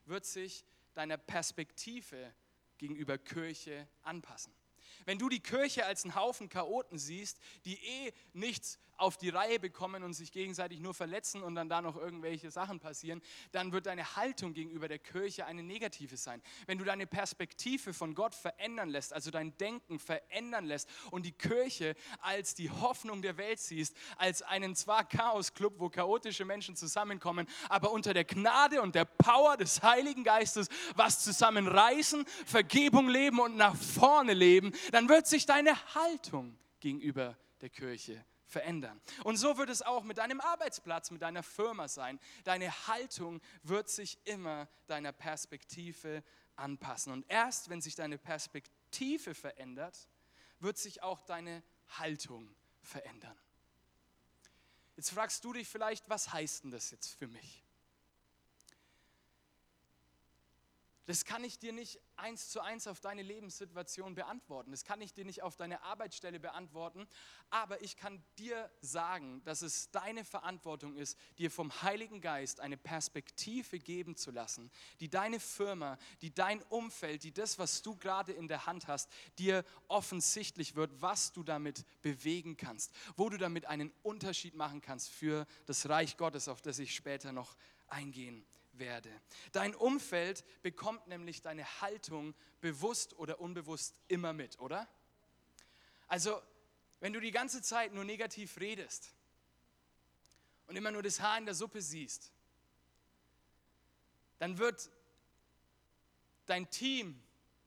wird 0.06 0.24
sich 0.24 0.64
deiner 0.94 1.16
Perspektive 1.16 2.32
gegenüber 2.78 3.18
Kirche 3.18 3.88
anpassen. 4.02 4.54
Wenn 5.04 5.18
du 5.18 5.28
die 5.28 5.40
Kirche 5.40 5.84
als 5.86 6.04
einen 6.04 6.14
Haufen 6.14 6.48
Chaoten 6.48 6.98
siehst, 6.98 7.40
die 7.64 7.74
eh 7.74 8.12
nichts 8.32 8.78
auf 8.96 9.16
die 9.16 9.28
Reihe 9.28 9.58
bekommen 9.58 10.02
und 10.02 10.14
sich 10.14 10.32
gegenseitig 10.32 10.80
nur 10.80 10.94
verletzen 10.94 11.42
und 11.42 11.54
dann 11.54 11.68
da 11.68 11.82
noch 11.82 11.96
irgendwelche 11.96 12.50
Sachen 12.50 12.80
passieren, 12.80 13.20
dann 13.52 13.72
wird 13.72 13.86
deine 13.86 14.16
Haltung 14.16 14.54
gegenüber 14.54 14.88
der 14.88 14.98
Kirche 14.98 15.46
eine 15.46 15.62
negative 15.62 16.16
sein. 16.16 16.42
Wenn 16.66 16.78
du 16.78 16.84
deine 16.84 17.06
Perspektive 17.06 17.92
von 17.92 18.14
Gott 18.14 18.34
verändern 18.34 18.88
lässt, 18.88 19.12
also 19.12 19.30
dein 19.30 19.56
Denken 19.58 19.98
verändern 19.98 20.64
lässt 20.64 20.88
und 21.10 21.26
die 21.26 21.32
Kirche 21.32 21.94
als 22.20 22.54
die 22.54 22.70
Hoffnung 22.70 23.22
der 23.22 23.36
Welt 23.36 23.60
siehst, 23.60 23.96
als 24.16 24.42
einen 24.42 24.74
zwar 24.74 25.04
Chaos-Club, 25.04 25.74
wo 25.78 25.88
chaotische 25.88 26.44
Menschen 26.44 26.76
zusammenkommen, 26.76 27.46
aber 27.68 27.92
unter 27.92 28.14
der 28.14 28.24
Gnade 28.24 28.82
und 28.82 28.94
der 28.94 29.04
Power 29.04 29.56
des 29.56 29.82
Heiligen 29.82 30.24
Geistes 30.24 30.68
was 30.96 31.24
zusammenreißen, 31.24 32.24
Vergebung 32.46 33.08
leben 33.08 33.40
und 33.40 33.56
nach 33.56 33.76
vorne 33.76 34.34
leben, 34.34 34.72
dann 34.92 35.08
wird 35.08 35.26
sich 35.26 35.46
deine 35.46 35.74
Haltung 35.94 36.56
gegenüber 36.80 37.36
der 37.60 37.70
Kirche 37.70 38.24
verändern. 38.46 39.00
Und 39.24 39.36
so 39.36 39.56
wird 39.56 39.70
es 39.70 39.82
auch 39.82 40.04
mit 40.04 40.18
deinem 40.18 40.40
Arbeitsplatz, 40.40 41.10
mit 41.10 41.22
deiner 41.22 41.42
Firma 41.42 41.88
sein. 41.88 42.20
Deine 42.44 42.70
Haltung 42.86 43.40
wird 43.62 43.88
sich 43.88 44.18
immer 44.24 44.68
deiner 44.86 45.12
Perspektive 45.12 46.22
anpassen. 46.56 47.12
Und 47.12 47.24
erst 47.28 47.68
wenn 47.68 47.80
sich 47.80 47.94
deine 47.94 48.18
Perspektive 48.18 49.34
verändert, 49.34 50.08
wird 50.60 50.78
sich 50.78 51.02
auch 51.02 51.20
deine 51.22 51.62
Haltung 51.98 52.54
verändern. 52.82 53.36
Jetzt 54.96 55.10
fragst 55.10 55.44
du 55.44 55.52
dich 55.52 55.68
vielleicht, 55.68 56.08
was 56.08 56.32
heißt 56.32 56.64
denn 56.64 56.70
das 56.70 56.90
jetzt 56.90 57.14
für 57.14 57.26
mich? 57.26 57.63
Das 61.06 61.26
kann 61.26 61.44
ich 61.44 61.58
dir 61.58 61.72
nicht 61.72 62.00
eins 62.16 62.48
zu 62.48 62.60
eins 62.60 62.86
auf 62.86 63.00
deine 63.00 63.22
Lebenssituation 63.22 64.14
beantworten. 64.14 64.70
Das 64.70 64.84
kann 64.84 65.02
ich 65.02 65.12
dir 65.12 65.24
nicht 65.26 65.42
auf 65.42 65.56
deine 65.56 65.82
Arbeitsstelle 65.82 66.40
beantworten. 66.40 67.06
Aber 67.50 67.82
ich 67.82 67.96
kann 67.96 68.22
dir 68.38 68.70
sagen, 68.80 69.42
dass 69.44 69.60
es 69.60 69.90
deine 69.90 70.24
Verantwortung 70.24 70.96
ist, 70.96 71.18
dir 71.36 71.50
vom 71.50 71.82
Heiligen 71.82 72.22
Geist 72.22 72.60
eine 72.60 72.78
Perspektive 72.78 73.78
geben 73.78 74.16
zu 74.16 74.30
lassen, 74.30 74.70
die 75.00 75.10
deine 75.10 75.40
Firma, 75.40 75.98
die 76.22 76.34
dein 76.34 76.62
Umfeld, 76.64 77.22
die 77.22 77.32
das, 77.32 77.58
was 77.58 77.82
du 77.82 77.96
gerade 77.96 78.32
in 78.32 78.48
der 78.48 78.64
Hand 78.64 78.88
hast, 78.88 79.10
dir 79.38 79.64
offensichtlich 79.88 80.74
wird, 80.74 81.02
was 81.02 81.32
du 81.32 81.42
damit 81.42 81.84
bewegen 82.00 82.56
kannst, 82.56 82.94
wo 83.16 83.28
du 83.28 83.36
damit 83.36 83.66
einen 83.66 83.92
Unterschied 84.02 84.54
machen 84.54 84.80
kannst 84.80 85.10
für 85.10 85.46
das 85.66 85.88
Reich 85.88 86.16
Gottes, 86.16 86.48
auf 86.48 86.62
das 86.62 86.78
ich 86.78 86.94
später 86.94 87.32
noch 87.32 87.56
eingehen 87.88 88.46
werde. 88.78 89.10
Dein 89.52 89.74
Umfeld 89.74 90.44
bekommt 90.62 91.06
nämlich 91.06 91.42
deine 91.42 91.64
Haltung 91.80 92.34
bewusst 92.60 93.14
oder 93.14 93.40
unbewusst 93.40 94.00
immer 94.08 94.32
mit, 94.32 94.58
oder? 94.58 94.88
Also, 96.08 96.40
wenn 97.00 97.12
du 97.12 97.20
die 97.20 97.30
ganze 97.30 97.62
Zeit 97.62 97.92
nur 97.92 98.04
negativ 98.04 98.58
redest 98.58 99.14
und 100.66 100.76
immer 100.76 100.90
nur 100.90 101.02
das 101.02 101.20
Haar 101.20 101.38
in 101.38 101.44
der 101.44 101.54
Suppe 101.54 101.82
siehst, 101.82 102.32
dann 104.38 104.58
wird 104.58 104.90
dein 106.46 106.68
Team, 106.70 107.22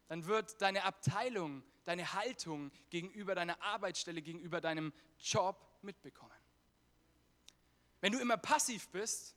dann 0.08 0.26
wird 0.26 0.62
deine 0.62 0.84
Abteilung, 0.84 1.64
deine 1.86 2.14
Haltung 2.14 2.72
gegenüber 2.90 3.36
deiner 3.36 3.62
Arbeitsstelle, 3.62 4.22
gegenüber 4.22 4.62
deinem 4.62 4.94
Job 5.20 5.66
mitbekommen. 5.82 6.32
Wenn 8.02 8.12
du 8.12 8.20
immer 8.20 8.38
passiv 8.38 8.90
bist, 8.90 9.37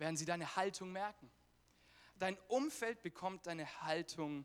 werden 0.00 0.16
sie 0.16 0.24
deine 0.24 0.56
Haltung 0.56 0.90
merken. 0.90 1.30
Dein 2.18 2.36
Umfeld 2.48 3.02
bekommt 3.02 3.46
deine 3.46 3.82
Haltung 3.82 4.44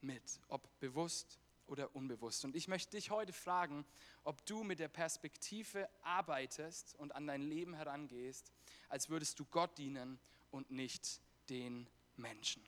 mit, 0.00 0.40
ob 0.48 0.78
bewusst 0.80 1.38
oder 1.66 1.94
unbewusst. 1.94 2.44
Und 2.44 2.56
ich 2.56 2.68
möchte 2.68 2.92
dich 2.92 3.10
heute 3.10 3.32
fragen, 3.32 3.84
ob 4.24 4.44
du 4.46 4.64
mit 4.64 4.78
der 4.78 4.88
Perspektive 4.88 5.88
arbeitest 6.02 6.94
und 6.96 7.14
an 7.14 7.26
dein 7.26 7.42
Leben 7.42 7.74
herangehst, 7.74 8.50
als 8.88 9.08
würdest 9.08 9.38
du 9.38 9.44
Gott 9.46 9.78
dienen 9.78 10.18
und 10.50 10.70
nicht 10.70 11.20
den 11.48 11.88
Menschen. 12.16 12.62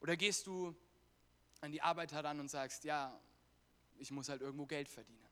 Oder 0.00 0.16
gehst 0.16 0.46
du 0.46 0.74
an 1.60 1.72
die 1.72 1.82
Arbeit 1.82 2.12
heran 2.12 2.40
und 2.40 2.50
sagst, 2.50 2.84
ja, 2.84 3.18
ich 3.98 4.10
muss 4.10 4.28
halt 4.28 4.42
irgendwo 4.42 4.66
Geld 4.66 4.88
verdienen. 4.88 5.23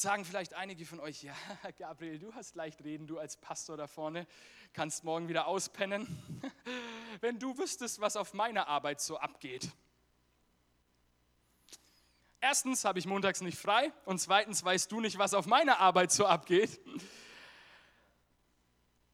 Sagen 0.00 0.24
vielleicht 0.24 0.54
einige 0.54 0.86
von 0.86 0.98
euch, 0.98 1.22
ja, 1.22 1.34
Gabriel, 1.78 2.18
du 2.18 2.34
hast 2.34 2.54
leicht 2.54 2.82
reden, 2.82 3.06
du 3.06 3.18
als 3.18 3.36
Pastor 3.36 3.76
da 3.76 3.86
vorne, 3.86 4.26
kannst 4.72 5.04
morgen 5.04 5.28
wieder 5.28 5.46
auspennen. 5.46 6.06
Wenn 7.20 7.38
du 7.38 7.58
wüsstest, 7.58 8.00
was 8.00 8.16
auf 8.16 8.32
meiner 8.32 8.66
Arbeit 8.66 9.00
so 9.00 9.18
abgeht. 9.18 9.70
Erstens 12.40 12.86
habe 12.86 12.98
ich 12.98 13.04
montags 13.04 13.42
nicht 13.42 13.58
frei 13.58 13.92
und 14.06 14.18
zweitens 14.18 14.64
weißt 14.64 14.90
du 14.90 15.00
nicht, 15.00 15.18
was 15.18 15.34
auf 15.34 15.44
meiner 15.44 15.78
Arbeit 15.80 16.10
so 16.10 16.24
abgeht. 16.24 16.80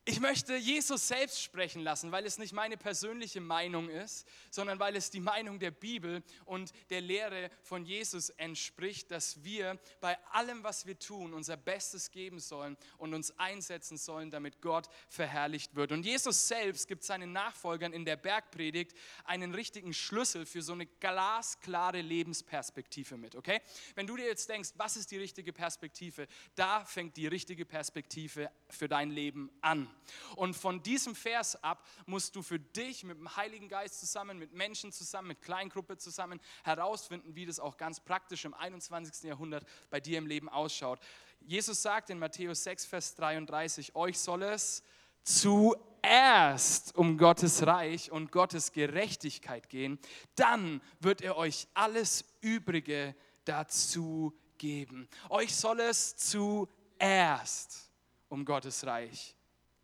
Ich 0.09 0.21
möchte 0.21 0.55
Jesus 0.55 1.09
selbst 1.09 1.43
sprechen 1.43 1.83
lassen, 1.83 2.13
weil 2.13 2.25
es 2.27 2.39
nicht 2.39 2.53
meine 2.53 2.77
persönliche 2.77 3.41
Meinung 3.41 3.89
ist, 3.89 4.25
sondern 4.53 4.79
weil 4.79 4.95
es 4.95 5.11
die 5.11 5.19
Meinung 5.19 5.59
der 5.59 5.73
Bibel 5.73 6.23
und 6.45 6.73
der 6.91 7.01
Lehre 7.01 7.51
von 7.65 7.85
Jesus 7.85 8.31
entspricht, 8.31 9.11
dass 9.11 9.43
wir 9.43 9.81
bei 10.01 10.17
allem, 10.31 10.63
was 10.63 10.87
wir 10.87 10.97
tun, 10.97 11.35
unser 11.35 11.57
Bestes 11.57 12.13
geben 12.13 12.39
sollen 12.39 12.77
und 12.99 13.15
uns 13.15 13.37
einsetzen 13.37 13.97
sollen, 13.97 14.31
damit 14.31 14.63
Gott 14.63 14.87
verherrlicht 15.09 15.75
wird. 15.75 15.91
Und 15.91 16.07
Jesus 16.07 16.47
selbst 16.47 16.87
gibt 16.87 17.03
seinen 17.03 17.33
Nachfolgern 17.33 17.93
in 17.93 18.05
der 18.05 18.17
Bergpredigt 18.17 18.93
einen 19.25 19.57
richtigen 19.57 19.93
Schlüssel 19.93 20.47
für 20.47 20.63
so 20.63 20.75
eine 20.75 20.87
glasklare 20.87 22.01
Lebensperspektive 22.01 23.17
mit, 23.17 23.35
okay? 23.35 23.61
Wenn 23.97 24.07
du 24.07 24.17
dir 24.17 24.27
jetzt 24.27 24.49
denkst, 24.49 24.71
was 24.77 24.97
ist 24.97 25.11
die 25.11 25.19
richtige 25.19 25.53
Perspektive, 25.53 26.29
da 26.55 26.85
fängt 26.85 27.17
die 27.17 27.27
richtige 27.27 27.67
Perspektive 27.67 28.53
für 28.71 28.87
dein 28.87 29.11
Leben 29.11 29.51
an. 29.63 29.91
Und 30.37 30.55
von 30.55 30.83
diesem 30.83 31.15
Vers 31.15 31.63
ab 31.63 31.87
musst 32.07 32.37
du 32.37 32.43
für 32.43 32.59
dich 32.59 33.05
mit 33.05 33.19
dem 33.19 33.37
Heiligen 33.37 33.69
Geist 33.69 34.01
zusammen, 34.01 34.39
mit 34.39 34.53
Menschen 34.53 34.93
zusammen, 34.93 35.29
mit 35.29 35.43
Kleingruppe 35.43 35.97
zusammen 35.97 36.41
herausfinden, 36.65 37.35
wie 37.35 37.47
das 37.47 37.61
auch 37.61 37.77
ganz 37.77 38.01
praktisch 38.01 38.45
im 38.45 38.55
21. 38.55 39.25
Jahrhundert 39.25 39.67
bei 39.91 40.01
dir 40.01 40.19
im 40.19 40.27
Leben 40.27 40.49
ausschaut. 40.49 41.01
Jesus 41.41 41.83
sagt 41.83 42.11
in 42.11 42.19
Matthäus 42.19 42.65
6, 42.65 42.87
Vers 42.87 43.15
33, 43.15 43.95
euch 43.95 44.19
soll 44.19 44.43
es 44.43 44.83
zuerst 45.23 46.95
um 46.97 47.19
Gottes 47.19 47.67
Reich 47.67 48.11
und 48.11 48.31
Gottes 48.31 48.73
Gerechtigkeit 48.73 49.69
gehen, 49.69 49.99
dann 50.37 50.81
wird 51.01 51.21
er 51.21 51.37
euch 51.37 51.67
alles 51.75 52.25
Übrige 52.41 53.15
dazu 53.45 54.33
geben. 54.59 55.09
Euch 55.29 55.55
soll 55.55 55.81
es 55.81 56.17
zuerst 56.17 57.91
um 58.29 58.45
Gottes 58.45 58.87
Reich 58.87 59.36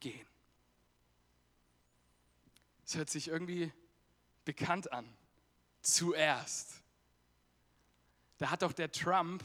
gehen. 0.03 0.27
Es 2.85 2.95
hört 2.97 3.09
sich 3.09 3.29
irgendwie 3.29 3.73
bekannt 4.45 4.93
an. 4.93 5.09
Zuerst. 5.81 6.83
Da 8.39 8.51
hat 8.51 8.63
doch 8.63 8.73
der 8.73 8.93
Trump 8.93 9.43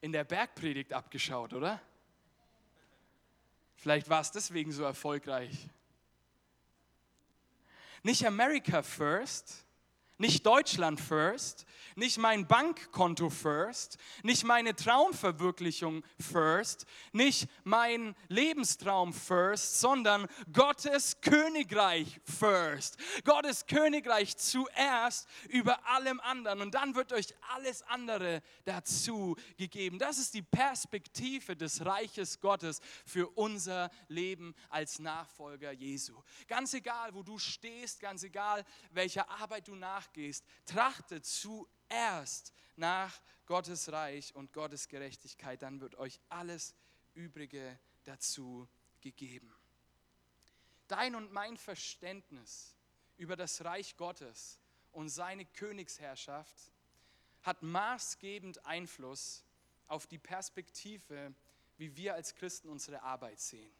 in 0.00 0.12
der 0.12 0.24
Bergpredigt 0.24 0.92
abgeschaut, 0.92 1.54
oder? 1.54 1.80
Vielleicht 3.76 4.08
war 4.08 4.20
es 4.20 4.30
deswegen 4.30 4.72
so 4.72 4.84
erfolgreich. 4.84 5.68
Nicht 8.02 8.26
America 8.26 8.82
first, 8.82 9.65
nicht 10.18 10.46
Deutschland 10.46 11.00
first, 11.00 11.66
nicht 11.94 12.18
mein 12.18 12.46
Bankkonto 12.46 13.30
first, 13.30 13.98
nicht 14.22 14.44
meine 14.44 14.74
Traumverwirklichung 14.74 16.04
first, 16.20 16.86
nicht 17.12 17.48
mein 17.64 18.14
Lebenstraum 18.28 19.12
first, 19.12 19.80
sondern 19.80 20.26
Gottes 20.52 21.20
Königreich 21.20 22.20
first. 22.24 22.98
Gottes 23.24 23.66
Königreich 23.66 24.36
zuerst 24.36 25.26
über 25.48 25.86
allem 25.86 26.20
anderen 26.20 26.60
und 26.60 26.74
dann 26.74 26.94
wird 26.94 27.12
euch 27.12 27.34
alles 27.54 27.82
andere 27.82 28.42
dazu 28.64 29.36
gegeben. 29.56 29.98
Das 29.98 30.18
ist 30.18 30.34
die 30.34 30.42
Perspektive 30.42 31.56
des 31.56 31.84
Reiches 31.84 32.40
Gottes 32.40 32.80
für 33.04 33.28
unser 33.36 33.90
Leben 34.08 34.54
als 34.68 34.98
Nachfolger 34.98 35.72
Jesu. 35.72 36.22
Ganz 36.46 36.74
egal, 36.74 37.14
wo 37.14 37.22
du 37.22 37.38
stehst, 37.38 38.00
ganz 38.00 38.22
egal, 38.22 38.64
welcher 38.90 39.28
Arbeit 39.30 39.68
du 39.68 39.74
nachgehst, 40.06 40.44
trachte 40.66 41.20
zuerst 41.22 41.70
erst 41.88 42.52
nach 42.76 43.20
Gottes 43.46 43.90
Reich 43.92 44.34
und 44.34 44.52
Gottes 44.52 44.88
Gerechtigkeit, 44.88 45.62
dann 45.62 45.80
wird 45.80 45.96
euch 45.96 46.20
alles 46.28 46.74
Übrige 47.14 47.78
dazu 48.04 48.68
gegeben. 49.00 49.54
Dein 50.88 51.14
und 51.14 51.32
mein 51.32 51.56
Verständnis 51.56 52.74
über 53.16 53.36
das 53.36 53.64
Reich 53.64 53.96
Gottes 53.96 54.58
und 54.92 55.08
seine 55.08 55.44
Königsherrschaft 55.44 56.72
hat 57.42 57.62
maßgebend 57.62 58.64
Einfluss 58.66 59.44
auf 59.88 60.06
die 60.06 60.18
Perspektive, 60.18 61.34
wie 61.78 61.96
wir 61.96 62.14
als 62.14 62.34
Christen 62.34 62.68
unsere 62.68 63.02
Arbeit 63.02 63.40
sehen. 63.40 63.72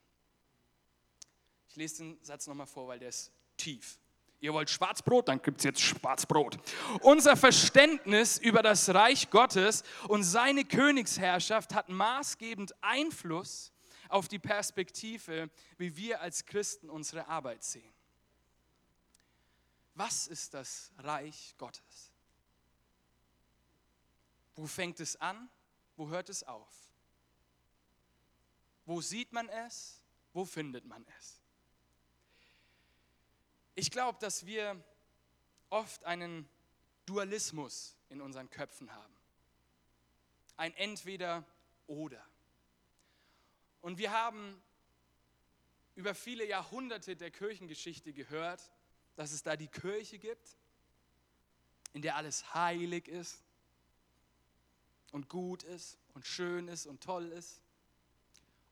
Ich 1.68 1.76
lese 1.76 2.04
den 2.04 2.24
Satz 2.24 2.46
nochmal 2.46 2.66
vor, 2.66 2.88
weil 2.88 2.98
der 2.98 3.08
ist 3.08 3.32
tief. 3.56 3.98
Ihr 4.40 4.52
wollt 4.52 4.68
Schwarzbrot, 4.68 5.28
dann 5.28 5.40
gibt 5.40 5.58
es 5.58 5.64
jetzt 5.64 5.80
Schwarzbrot. 5.80 6.58
Unser 7.00 7.36
Verständnis 7.36 8.38
über 8.38 8.62
das 8.62 8.88
Reich 8.90 9.30
Gottes 9.30 9.82
und 10.08 10.24
seine 10.24 10.64
Königsherrschaft 10.64 11.74
hat 11.74 11.88
maßgebend 11.88 12.74
Einfluss 12.82 13.72
auf 14.08 14.28
die 14.28 14.38
Perspektive, 14.38 15.50
wie 15.78 15.96
wir 15.96 16.20
als 16.20 16.44
Christen 16.44 16.90
unsere 16.90 17.26
Arbeit 17.28 17.64
sehen. 17.64 17.92
Was 19.94 20.26
ist 20.26 20.52
das 20.52 20.92
Reich 20.98 21.54
Gottes? 21.56 22.12
Wo 24.54 24.66
fängt 24.66 25.00
es 25.00 25.16
an? 25.16 25.48
Wo 25.96 26.08
hört 26.08 26.28
es 26.28 26.42
auf? 26.42 26.74
Wo 28.84 29.00
sieht 29.00 29.32
man 29.32 29.48
es? 29.48 30.02
Wo 30.34 30.44
findet 30.44 30.84
man 30.84 31.04
es? 31.18 31.40
Ich 33.78 33.90
glaube, 33.90 34.18
dass 34.18 34.46
wir 34.46 34.82
oft 35.68 36.02
einen 36.04 36.48
Dualismus 37.04 37.94
in 38.08 38.22
unseren 38.22 38.48
Köpfen 38.48 38.90
haben. 38.90 39.14
Ein 40.56 40.74
Entweder 40.74 41.44
oder. 41.86 42.24
Und 43.82 43.98
wir 43.98 44.12
haben 44.12 44.60
über 45.94 46.14
viele 46.14 46.46
Jahrhunderte 46.46 47.16
der 47.16 47.30
Kirchengeschichte 47.30 48.14
gehört, 48.14 48.72
dass 49.14 49.32
es 49.32 49.42
da 49.42 49.56
die 49.56 49.68
Kirche 49.68 50.18
gibt, 50.18 50.56
in 51.92 52.00
der 52.00 52.16
alles 52.16 52.54
heilig 52.54 53.08
ist 53.08 53.44
und 55.12 55.28
gut 55.28 55.62
ist 55.64 55.98
und 56.14 56.26
schön 56.26 56.68
ist 56.68 56.86
und 56.86 57.02
toll 57.02 57.26
ist. 57.26 57.60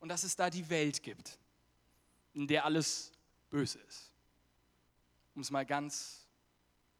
Und 0.00 0.08
dass 0.08 0.24
es 0.24 0.34
da 0.34 0.48
die 0.48 0.70
Welt 0.70 1.02
gibt, 1.02 1.38
in 2.32 2.46
der 2.46 2.64
alles 2.64 3.12
böse 3.50 3.78
ist 3.80 4.13
um 5.34 5.42
es 5.42 5.50
mal 5.50 5.66
ganz 5.66 6.26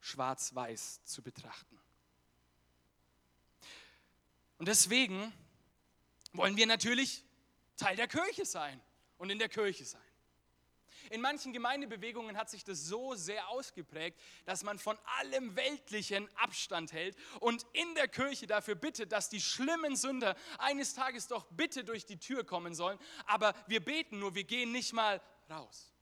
schwarz-weiß 0.00 1.04
zu 1.04 1.22
betrachten. 1.22 1.80
Und 4.58 4.68
deswegen 4.68 5.32
wollen 6.32 6.56
wir 6.56 6.66
natürlich 6.66 7.24
Teil 7.76 7.96
der 7.96 8.08
Kirche 8.08 8.44
sein 8.44 8.80
und 9.18 9.30
in 9.30 9.38
der 9.38 9.48
Kirche 9.48 9.84
sein. 9.84 10.00
In 11.10 11.20
manchen 11.20 11.52
Gemeindebewegungen 11.52 12.36
hat 12.36 12.48
sich 12.48 12.64
das 12.64 12.86
so 12.86 13.14
sehr 13.14 13.48
ausgeprägt, 13.48 14.18
dass 14.46 14.62
man 14.62 14.78
von 14.78 14.98
allem 15.18 15.54
Weltlichen 15.54 16.28
Abstand 16.36 16.92
hält 16.92 17.16
und 17.40 17.66
in 17.72 17.94
der 17.94 18.08
Kirche 18.08 18.46
dafür 18.46 18.74
bittet, 18.74 19.12
dass 19.12 19.28
die 19.28 19.40
schlimmen 19.40 19.96
Sünder 19.96 20.34
eines 20.58 20.94
Tages 20.94 21.28
doch 21.28 21.44
bitte 21.50 21.84
durch 21.84 22.06
die 22.06 22.18
Tür 22.18 22.44
kommen 22.44 22.74
sollen. 22.74 22.98
Aber 23.26 23.54
wir 23.66 23.84
beten 23.84 24.18
nur, 24.18 24.34
wir 24.34 24.44
gehen 24.44 24.72
nicht 24.72 24.92
mal 24.92 25.20
raus. 25.50 25.93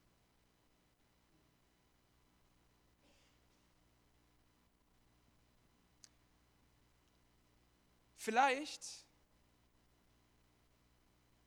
Vielleicht 8.23 8.85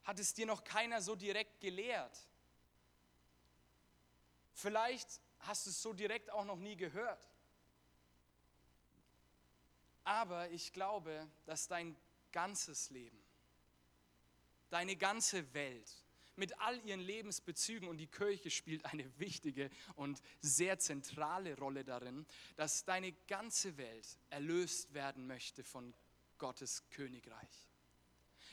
hat 0.03 0.19
es 0.19 0.33
dir 0.33 0.45
noch 0.45 0.65
keiner 0.65 1.01
so 1.01 1.15
direkt 1.15 1.61
gelehrt. 1.61 2.19
Vielleicht 4.51 5.21
hast 5.39 5.65
du 5.65 5.69
es 5.69 5.81
so 5.81 5.93
direkt 5.93 6.29
auch 6.31 6.43
noch 6.43 6.59
nie 6.59 6.75
gehört. 6.75 7.29
Aber 10.03 10.49
ich 10.49 10.73
glaube, 10.73 11.25
dass 11.45 11.69
dein 11.69 11.95
ganzes 12.33 12.89
Leben, 12.89 13.23
deine 14.69 14.97
ganze 14.97 15.53
Welt 15.53 16.03
mit 16.35 16.59
all 16.59 16.77
ihren 16.85 16.99
Lebensbezügen 16.99 17.87
und 17.87 17.99
die 17.99 18.07
Kirche 18.07 18.51
spielt 18.51 18.83
eine 18.83 19.17
wichtige 19.17 19.69
und 19.95 20.21
sehr 20.41 20.77
zentrale 20.77 21.57
Rolle 21.57 21.85
darin, 21.85 22.25
dass 22.57 22.83
deine 22.83 23.13
ganze 23.29 23.77
Welt 23.77 24.19
erlöst 24.29 24.93
werden 24.93 25.25
möchte 25.25 25.63
von 25.63 25.93
Gottes 26.37 26.83
Königreich. 26.89 27.69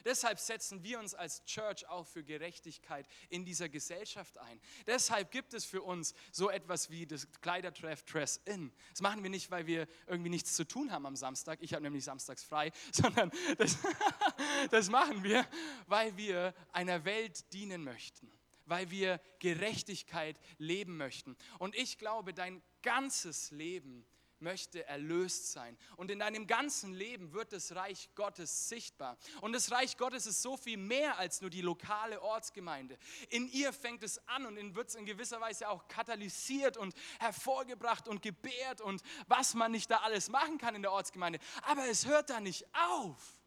Deshalb 0.05 0.39
setzen 0.39 0.83
wir 0.83 0.99
uns 0.99 1.15
als 1.15 1.45
Church 1.45 1.87
auch 1.89 2.07
für 2.07 2.25
Gerechtigkeit 2.25 3.07
in 3.29 3.45
dieser 3.45 3.69
Gesellschaft 3.69 4.39
ein. 4.39 4.61
Deshalb 4.87 5.31
gibt 5.31 5.55
es 5.55 5.65
für 5.65 5.83
uns 5.83 6.15
so 6.31 6.51
etwas 6.51 6.91
wie 6.91 7.07
das 7.07 7.31
Kleidertreff 7.41 8.03
Dress 8.05 8.41
In. 8.45 8.73
Das 8.91 9.01
machen 9.01 9.23
wir 9.23 9.31
nicht, 9.31 9.51
weil 9.51 9.67
wir 9.67 9.87
irgendwie 10.07 10.31
nichts 10.31 10.55
zu 10.55 10.67
tun 10.67 10.91
haben 10.91 11.07
am 11.07 11.17
Samstag. 11.17 11.59
Ich 11.63 11.75
habe 11.75 11.83
nämlich 11.83 12.05
samstags 12.05 12.43
frei, 12.43 12.73
sondern 12.93 13.31
das, 13.59 13.79
das 14.71 14.91
machen 14.91 15.23
wir, 15.23 15.47
weil 15.87 16.17
wir 16.17 16.55
einer 16.73 17.05
Welt 17.05 17.53
dienen 17.53 17.85
möchten 17.85 18.31
weil 18.65 18.91
wir 18.91 19.21
Gerechtigkeit 19.41 20.41
leben 20.57 20.97
möchten. 20.97 21.37
Und 21.59 21.75
ich 21.75 21.99
glaube, 21.99 22.33
dein 22.33 22.63
ganzes 22.81 23.51
Leben 23.51 24.07
möchte 24.43 24.87
erlöst 24.87 25.53
sein. 25.53 25.79
Und 25.97 26.11
in 26.11 26.19
deinem 26.19 26.47
ganzen 26.47 26.93
Leben 26.93 27.33
wird 27.33 27.53
das 27.53 27.75
Reich 27.75 28.11
Gottes 28.15 28.69
sichtbar. 28.69 29.17
Und 29.41 29.53
das 29.53 29.71
Reich 29.71 29.97
Gottes 29.97 30.27
ist 30.27 30.43
so 30.43 30.57
viel 30.57 30.77
mehr 30.77 31.19
als 31.19 31.41
nur 31.41 31.51
die 31.51 31.63
lokale 31.63 32.21
Ortsgemeinde. 32.21 32.99
In 33.31 33.49
ihr 33.49 33.73
fängt 33.73 34.03
es 34.03 34.27
an 34.29 34.45
und 34.47 34.75
wird 34.75 34.89
es 34.89 34.95
in 34.95 35.07
gewisser 35.07 35.41
Weise 35.41 35.69
auch 35.69 35.89
katalysiert 35.89 36.77
und 36.77 36.95
hervorgebracht 37.19 38.09
und 38.09 38.23
gebärt 38.23 38.81
und 38.81 39.03
was 39.27 39.55
man 39.55 39.73
nicht 39.73 39.91
da 39.91 39.99
alles 39.99 40.29
machen 40.29 40.59
kann 40.59 40.75
in 40.75 40.83
der 40.83 40.93
Ortsgemeinde. 40.93 41.39
Aber 41.63 41.89
es 41.89 42.07
hört 42.07 42.31
da 42.31 42.41
nicht 42.41 42.67
auf. 42.75 43.42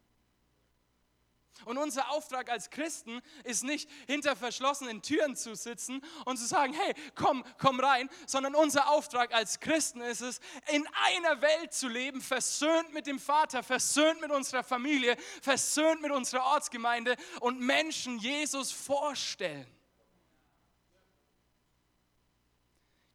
Und 1.64 1.78
unser 1.78 2.10
Auftrag 2.10 2.50
als 2.50 2.70
Christen 2.70 3.20
ist 3.44 3.64
nicht 3.64 3.90
hinter 4.06 4.36
verschlossenen 4.36 5.02
Türen 5.02 5.36
zu 5.36 5.54
sitzen 5.54 6.02
und 6.24 6.36
zu 6.36 6.46
sagen, 6.46 6.74
hey, 6.74 6.94
komm, 7.14 7.44
komm 7.58 7.80
rein, 7.80 8.08
sondern 8.26 8.54
unser 8.54 8.90
Auftrag 8.90 9.34
als 9.34 9.60
Christen 9.60 10.00
ist 10.00 10.20
es, 10.20 10.40
in 10.72 10.86
einer 11.06 11.40
Welt 11.40 11.72
zu 11.72 11.88
leben, 11.88 12.20
versöhnt 12.20 12.92
mit 12.92 13.06
dem 13.06 13.18
Vater, 13.18 13.62
versöhnt 13.62 14.20
mit 14.20 14.30
unserer 14.30 14.62
Familie, 14.62 15.16
versöhnt 15.42 16.02
mit 16.02 16.12
unserer 16.12 16.44
Ortsgemeinde 16.44 17.16
und 17.40 17.60
Menschen 17.60 18.18
Jesus 18.18 18.70
vorstellen. 18.72 19.75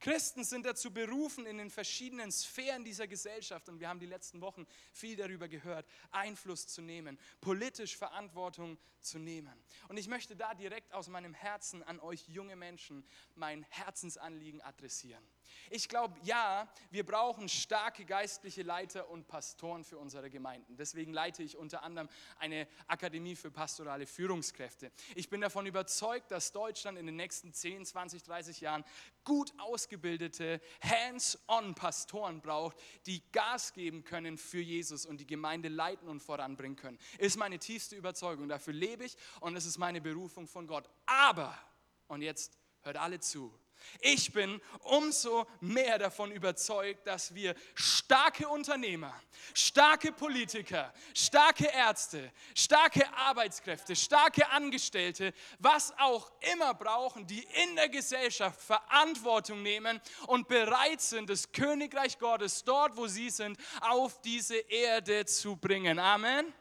Christen 0.01 0.43
sind 0.43 0.65
dazu 0.65 0.91
berufen, 0.91 1.45
in 1.45 1.59
den 1.59 1.69
verschiedenen 1.69 2.31
Sphären 2.31 2.83
dieser 2.83 3.07
Gesellschaft, 3.07 3.69
und 3.69 3.79
wir 3.79 3.87
haben 3.87 3.99
die 3.99 4.07
letzten 4.07 4.41
Wochen 4.41 4.65
viel 4.91 5.15
darüber 5.15 5.47
gehört, 5.47 5.87
Einfluss 6.09 6.67
zu 6.67 6.81
nehmen, 6.81 7.19
politisch 7.39 7.95
Verantwortung 7.95 8.79
zu 8.99 9.19
nehmen. 9.19 9.53
Und 9.87 9.97
ich 9.97 10.07
möchte 10.07 10.35
da 10.35 10.53
direkt 10.53 10.93
aus 10.93 11.07
meinem 11.07 11.33
Herzen 11.33 11.83
an 11.83 11.99
euch 11.99 12.27
junge 12.27 12.55
Menschen 12.55 13.05
mein 13.35 13.63
Herzensanliegen 13.69 14.61
adressieren. 14.61 15.23
Ich 15.69 15.89
glaube, 15.89 16.17
ja, 16.23 16.71
wir 16.91 17.05
brauchen 17.05 17.49
starke 17.49 18.05
geistliche 18.05 18.63
Leiter 18.63 19.09
und 19.09 19.27
Pastoren 19.27 19.83
für 19.83 19.97
unsere 19.97 20.29
Gemeinden. 20.29 20.77
Deswegen 20.77 21.13
leite 21.13 21.43
ich 21.43 21.57
unter 21.57 21.83
anderem 21.83 22.09
eine 22.39 22.67
Akademie 22.87 23.35
für 23.35 23.51
pastorale 23.51 24.07
Führungskräfte. 24.07 24.91
Ich 25.15 25.29
bin 25.29 25.41
davon 25.41 25.65
überzeugt, 25.65 26.31
dass 26.31 26.51
Deutschland 26.51 26.97
in 26.97 27.05
den 27.05 27.15
nächsten 27.15 27.53
10, 27.53 27.85
20, 27.85 28.23
30 28.23 28.61
Jahren 28.61 28.83
gut 29.23 29.53
ausgebildete, 29.91 30.61
hands-on 30.81 31.75
Pastoren 31.75 32.41
braucht, 32.41 32.77
die 33.05 33.21
Gas 33.31 33.73
geben 33.73 34.03
können 34.03 34.37
für 34.37 34.61
Jesus 34.61 35.05
und 35.05 35.19
die 35.19 35.27
Gemeinde 35.27 35.67
leiten 35.67 36.07
und 36.07 36.21
voranbringen 36.21 36.77
können. 36.77 36.97
Ist 37.17 37.37
meine 37.37 37.59
tiefste 37.59 37.95
Überzeugung. 37.95 38.47
Dafür 38.47 38.73
lebe 38.73 39.03
ich 39.03 39.17
und 39.41 39.55
es 39.55 39.65
ist 39.65 39.77
meine 39.77 39.99
Berufung 39.99 40.47
von 40.47 40.65
Gott. 40.65 40.89
Aber, 41.05 41.57
und 42.07 42.21
jetzt 42.21 42.57
hört 42.83 42.97
alle 42.97 43.19
zu, 43.19 43.53
ich 43.99 44.31
bin 44.31 44.61
umso 44.79 45.47
mehr 45.59 45.97
davon 45.97 46.31
überzeugt, 46.31 47.07
dass 47.07 47.33
wir 47.33 47.55
starke 47.75 48.47
Unternehmer, 48.47 49.13
starke 49.53 50.11
Politiker, 50.11 50.93
starke 51.13 51.65
Ärzte, 51.65 52.31
starke 52.55 53.11
Arbeitskräfte, 53.15 53.95
starke 53.95 54.49
Angestellte, 54.49 55.33
was 55.59 55.93
auch 55.97 56.31
immer 56.53 56.73
brauchen, 56.73 57.25
die 57.27 57.45
in 57.63 57.75
der 57.75 57.89
Gesellschaft 57.89 58.61
Verantwortung 58.61 59.61
nehmen 59.61 60.01
und 60.27 60.47
bereit 60.47 61.01
sind, 61.01 61.29
das 61.29 61.51
Königreich 61.51 62.17
Gottes 62.19 62.63
dort, 62.63 62.95
wo 62.97 63.07
sie 63.07 63.29
sind, 63.29 63.57
auf 63.81 64.21
diese 64.21 64.57
Erde 64.57 65.25
zu 65.25 65.55
bringen. 65.55 65.99
Amen. 65.99 66.53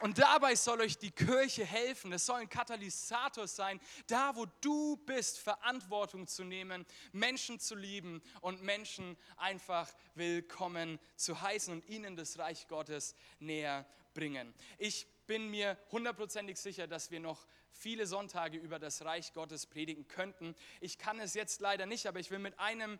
Und 0.00 0.18
dabei 0.18 0.54
soll 0.54 0.80
euch 0.80 0.96
die 0.96 1.10
Kirche 1.10 1.64
helfen. 1.64 2.10
Es 2.12 2.24
soll 2.24 2.40
ein 2.40 2.48
Katalysator 2.48 3.46
sein, 3.46 3.78
da 4.06 4.34
wo 4.34 4.46
du 4.62 4.96
bist, 4.96 5.38
Verantwortung 5.38 6.26
zu 6.26 6.42
nehmen, 6.42 6.86
Menschen 7.12 7.60
zu 7.60 7.74
lieben 7.74 8.22
und 8.40 8.62
Menschen 8.62 9.18
einfach 9.36 9.92
willkommen 10.14 10.98
zu 11.16 11.42
heißen 11.42 11.72
und 11.74 11.86
ihnen 11.86 12.16
das 12.16 12.38
Reich 12.38 12.66
Gottes 12.66 13.14
näher 13.40 13.86
bringen. 14.14 14.54
Ich 14.78 15.06
bin 15.26 15.50
mir 15.50 15.76
hundertprozentig 15.92 16.58
sicher, 16.58 16.86
dass 16.86 17.10
wir 17.10 17.20
noch 17.20 17.46
viele 17.70 18.06
Sonntage 18.06 18.56
über 18.56 18.78
das 18.78 19.04
Reich 19.04 19.34
Gottes 19.34 19.66
predigen 19.66 20.08
könnten. 20.08 20.54
Ich 20.80 20.96
kann 20.96 21.20
es 21.20 21.34
jetzt 21.34 21.60
leider 21.60 21.84
nicht, 21.84 22.06
aber 22.06 22.20
ich 22.20 22.30
will 22.30 22.38
mit 22.38 22.58
einem 22.58 22.98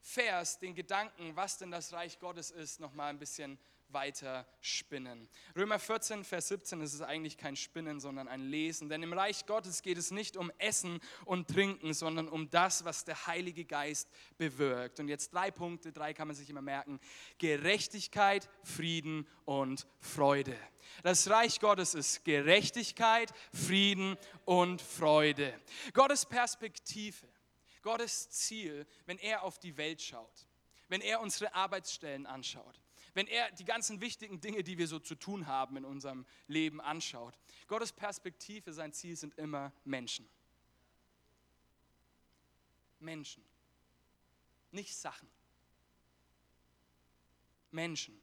Vers 0.00 0.60
den 0.60 0.76
Gedanken, 0.76 1.34
was 1.34 1.58
denn 1.58 1.72
das 1.72 1.92
Reich 1.92 2.20
Gottes 2.20 2.52
ist, 2.52 2.78
noch 2.78 2.92
mal 2.92 3.08
ein 3.08 3.18
bisschen 3.18 3.58
weiter 3.92 4.46
spinnen. 4.60 5.28
Römer 5.56 5.78
14, 5.78 6.24
Vers 6.24 6.48
17 6.48 6.80
ist 6.80 6.94
es 6.94 7.02
eigentlich 7.02 7.36
kein 7.36 7.56
Spinnen, 7.56 8.00
sondern 8.00 8.28
ein 8.28 8.40
Lesen. 8.40 8.88
Denn 8.88 9.02
im 9.02 9.12
Reich 9.12 9.46
Gottes 9.46 9.82
geht 9.82 9.98
es 9.98 10.10
nicht 10.10 10.36
um 10.36 10.50
Essen 10.58 11.00
und 11.24 11.48
Trinken, 11.48 11.94
sondern 11.94 12.28
um 12.28 12.50
das, 12.50 12.84
was 12.84 13.04
der 13.04 13.26
Heilige 13.26 13.64
Geist 13.64 14.08
bewirkt. 14.38 15.00
Und 15.00 15.08
jetzt 15.08 15.32
drei 15.32 15.50
Punkte, 15.50 15.92
drei 15.92 16.14
kann 16.14 16.28
man 16.28 16.36
sich 16.36 16.50
immer 16.50 16.62
merken. 16.62 17.00
Gerechtigkeit, 17.38 18.48
Frieden 18.62 19.26
und 19.44 19.86
Freude. 20.00 20.56
Das 21.02 21.28
Reich 21.28 21.60
Gottes 21.60 21.94
ist 21.94 22.24
Gerechtigkeit, 22.24 23.32
Frieden 23.52 24.16
und 24.44 24.80
Freude. 24.80 25.58
Gottes 25.92 26.26
Perspektive, 26.26 27.26
Gottes 27.82 28.30
Ziel, 28.30 28.86
wenn 29.06 29.18
er 29.18 29.42
auf 29.42 29.58
die 29.58 29.76
Welt 29.76 30.02
schaut, 30.02 30.46
wenn 30.88 31.00
er 31.00 31.20
unsere 31.20 31.54
Arbeitsstellen 31.54 32.26
anschaut, 32.26 32.80
wenn 33.16 33.28
er 33.28 33.50
die 33.52 33.64
ganzen 33.64 34.02
wichtigen 34.02 34.42
Dinge, 34.42 34.62
die 34.62 34.76
wir 34.76 34.86
so 34.86 34.98
zu 34.98 35.14
tun 35.14 35.46
haben 35.46 35.78
in 35.78 35.86
unserem 35.86 36.26
Leben 36.48 36.82
anschaut. 36.82 37.38
Gottes 37.66 37.90
Perspektive, 37.90 38.74
sein 38.74 38.92
Ziel 38.92 39.16
sind 39.16 39.38
immer 39.38 39.72
Menschen. 39.84 40.28
Menschen. 43.00 43.42
Nicht 44.70 44.94
Sachen. 44.94 45.30
Menschen. 47.70 48.20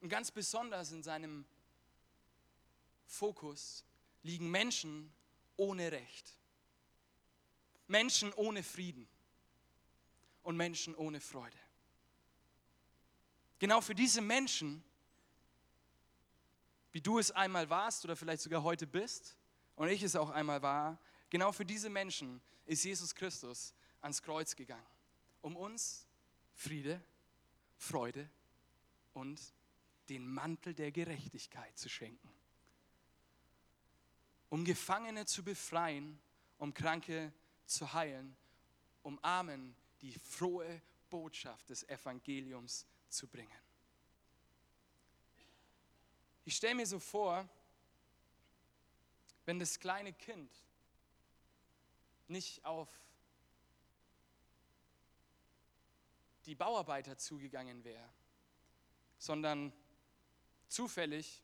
Und 0.00 0.08
ganz 0.08 0.30
besonders 0.30 0.92
in 0.92 1.02
seinem 1.02 1.44
Fokus 3.04 3.84
liegen 4.22 4.48
Menschen 4.48 5.12
ohne 5.56 5.90
Recht. 5.90 6.38
Menschen 7.88 8.32
ohne 8.34 8.62
Frieden 8.62 9.08
und 10.44 10.56
Menschen 10.56 10.94
ohne 10.94 11.20
Freude. 11.20 11.63
Genau 13.64 13.80
für 13.80 13.94
diese 13.94 14.20
Menschen, 14.20 14.84
wie 16.92 17.00
du 17.00 17.18
es 17.18 17.30
einmal 17.30 17.70
warst 17.70 18.04
oder 18.04 18.14
vielleicht 18.14 18.42
sogar 18.42 18.62
heute 18.62 18.86
bist 18.86 19.38
und 19.74 19.88
ich 19.88 20.02
es 20.02 20.16
auch 20.16 20.28
einmal 20.28 20.60
war, 20.60 21.00
genau 21.30 21.50
für 21.50 21.64
diese 21.64 21.88
Menschen 21.88 22.42
ist 22.66 22.84
Jesus 22.84 23.14
Christus 23.14 23.72
ans 24.02 24.20
Kreuz 24.20 24.54
gegangen, 24.54 24.84
um 25.40 25.56
uns 25.56 26.06
Friede, 26.52 27.02
Freude 27.78 28.28
und 29.14 29.40
den 30.10 30.28
Mantel 30.28 30.74
der 30.74 30.92
Gerechtigkeit 30.92 31.78
zu 31.78 31.88
schenken. 31.88 32.28
Um 34.50 34.66
Gefangene 34.66 35.24
zu 35.24 35.42
befreien, 35.42 36.20
um 36.58 36.74
Kranke 36.74 37.32
zu 37.64 37.94
heilen, 37.94 38.36
um 39.02 39.18
Armen 39.22 39.74
die 40.02 40.12
frohe 40.12 40.82
Botschaft 41.08 41.70
des 41.70 41.88
Evangeliums 41.88 42.86
zu 43.14 43.26
bringen. 43.26 43.58
Ich 46.44 46.56
stelle 46.56 46.74
mir 46.74 46.86
so 46.86 46.98
vor, 46.98 47.48
wenn 49.46 49.58
das 49.58 49.78
kleine 49.78 50.12
Kind 50.12 50.50
nicht 52.28 52.64
auf 52.64 52.88
die 56.44 56.54
Bauarbeiter 56.54 57.16
zugegangen 57.16 57.84
wäre, 57.84 58.08
sondern 59.18 59.72
zufällig, 60.68 61.42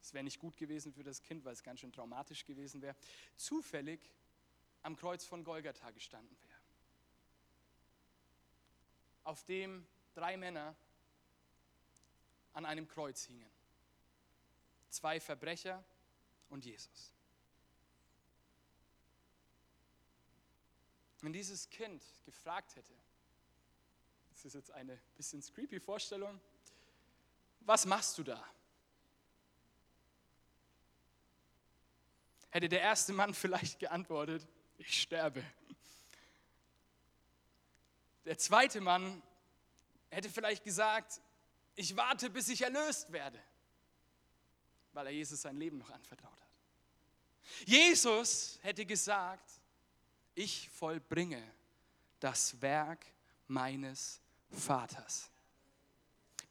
es 0.00 0.12
wäre 0.14 0.22
nicht 0.22 0.38
gut 0.38 0.56
gewesen 0.56 0.92
für 0.92 1.02
das 1.02 1.22
Kind, 1.22 1.44
weil 1.44 1.52
es 1.52 1.62
ganz 1.62 1.80
schön 1.80 1.92
traumatisch 1.92 2.44
gewesen 2.44 2.80
wäre, 2.82 2.94
zufällig 3.36 4.00
am 4.82 4.96
Kreuz 4.96 5.24
von 5.24 5.42
Golgatha 5.42 5.90
gestanden 5.90 6.36
wäre, 6.44 6.60
auf 9.24 9.42
dem 9.44 9.86
drei 10.16 10.36
Männer 10.36 10.74
an 12.54 12.64
einem 12.64 12.88
Kreuz 12.88 13.24
hingen. 13.24 13.50
Zwei 14.88 15.20
Verbrecher 15.20 15.84
und 16.48 16.64
Jesus. 16.64 17.12
Wenn 21.20 21.32
dieses 21.32 21.68
Kind 21.68 22.02
gefragt 22.24 22.76
hätte, 22.76 22.94
das 24.30 24.44
ist 24.44 24.54
jetzt 24.54 24.70
eine 24.70 24.96
bisschen 25.16 25.42
creepy 25.42 25.80
Vorstellung, 25.80 26.40
was 27.60 27.84
machst 27.84 28.16
du 28.16 28.22
da? 28.22 28.42
Hätte 32.50 32.68
der 32.68 32.80
erste 32.80 33.12
Mann 33.12 33.34
vielleicht 33.34 33.78
geantwortet, 33.78 34.46
ich 34.78 35.02
sterbe. 35.02 35.44
Der 38.24 38.38
zweite 38.38 38.80
Mann 38.80 39.22
hätte 40.10 40.28
vielleicht 40.30 40.64
gesagt, 40.64 41.20
ich 41.74 41.96
warte, 41.96 42.30
bis 42.30 42.48
ich 42.48 42.62
erlöst 42.62 43.12
werde, 43.12 43.38
weil 44.92 45.06
er 45.06 45.12
Jesus 45.12 45.42
sein 45.42 45.56
Leben 45.56 45.78
noch 45.78 45.90
anvertraut 45.90 46.40
hat. 46.40 46.48
Jesus 47.66 48.58
hätte 48.62 48.84
gesagt, 48.84 49.50
ich 50.34 50.68
vollbringe 50.70 51.42
das 52.20 52.60
Werk 52.60 53.06
meines 53.46 54.20
Vaters. 54.50 55.30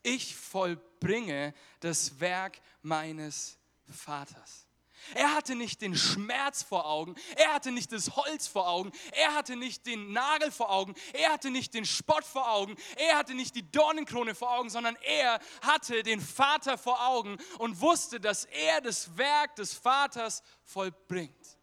Ich 0.04 0.36
vollbringe 0.36 1.54
das 1.80 2.20
Werk 2.20 2.62
meines 2.82 3.58
Vaters. 3.88 4.65
Er 5.14 5.34
hatte 5.34 5.56
nicht 5.56 5.82
den 5.82 5.96
Schmerz 5.96 6.64
vor 6.64 6.86
Augen, 6.86 7.16
er 7.36 7.54
hatte 7.54 7.72
nicht 7.72 7.92
das 7.92 8.16
Holz 8.16 8.48
vor 8.48 8.68
Augen, 8.68 8.92
er 9.12 9.36
hatte 9.36 9.56
nicht 9.56 9.86
den 9.86 10.12
Nagel 10.12 10.52
vor 10.52 10.72
Augen, 10.72 10.96
er 11.14 11.32
hatte 11.32 11.52
nicht 11.52 11.74
den 11.74 11.86
Spott 11.86 12.24
vor 12.24 12.52
Augen, 12.52 12.76
er 12.98 13.18
hatte 13.18 13.36
nicht 13.36 13.56
die 13.56 13.70
Dornenkrone 13.72 14.36
vor 14.36 14.52
Augen, 14.52 14.70
sondern 14.70 14.98
er 15.04 15.40
hatte 15.62 16.04
den 16.04 16.22
Vater 16.22 16.78
vor 16.78 17.06
Augen 17.08 17.38
und 17.60 17.82
wusste, 17.82 18.20
dass 18.20 18.46
er 18.46 18.82
das 18.82 19.18
Werk 19.18 19.56
des 19.56 19.74
Vaters 19.74 20.44
vollbringt. 20.64 21.58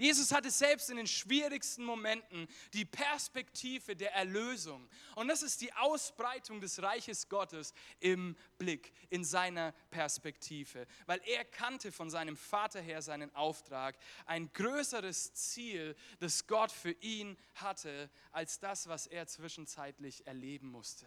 Jesus 0.00 0.32
hatte 0.32 0.50
selbst 0.50 0.88
in 0.88 0.96
den 0.96 1.06
schwierigsten 1.06 1.84
Momenten 1.84 2.48
die 2.72 2.86
Perspektive 2.86 3.94
der 3.94 4.14
Erlösung. 4.14 4.88
Und 5.14 5.28
das 5.28 5.42
ist 5.42 5.60
die 5.60 5.74
Ausbreitung 5.74 6.62
des 6.62 6.80
Reiches 6.80 7.28
Gottes 7.28 7.74
im 7.98 8.34
Blick, 8.56 8.94
in 9.10 9.24
seiner 9.24 9.72
Perspektive. 9.90 10.86
Weil 11.04 11.20
er 11.26 11.44
kannte 11.44 11.92
von 11.92 12.08
seinem 12.08 12.38
Vater 12.38 12.80
her 12.80 13.02
seinen 13.02 13.34
Auftrag, 13.34 13.98
ein 14.24 14.50
größeres 14.54 15.34
Ziel, 15.34 15.94
das 16.18 16.46
Gott 16.46 16.72
für 16.72 16.92
ihn 17.02 17.36
hatte, 17.56 18.08
als 18.32 18.58
das, 18.58 18.88
was 18.88 19.06
er 19.06 19.26
zwischenzeitlich 19.26 20.26
erleben 20.26 20.70
musste. 20.70 21.06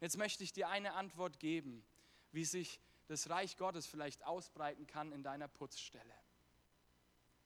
Jetzt 0.00 0.18
möchte 0.18 0.44
ich 0.44 0.52
dir 0.52 0.68
eine 0.68 0.92
Antwort 0.92 1.40
geben, 1.40 1.82
wie 2.32 2.44
sich 2.44 2.82
das 3.06 3.30
Reich 3.30 3.56
Gottes 3.56 3.86
vielleicht 3.86 4.26
ausbreiten 4.26 4.86
kann 4.86 5.10
in 5.10 5.22
deiner 5.22 5.48
Putzstelle. 5.48 6.23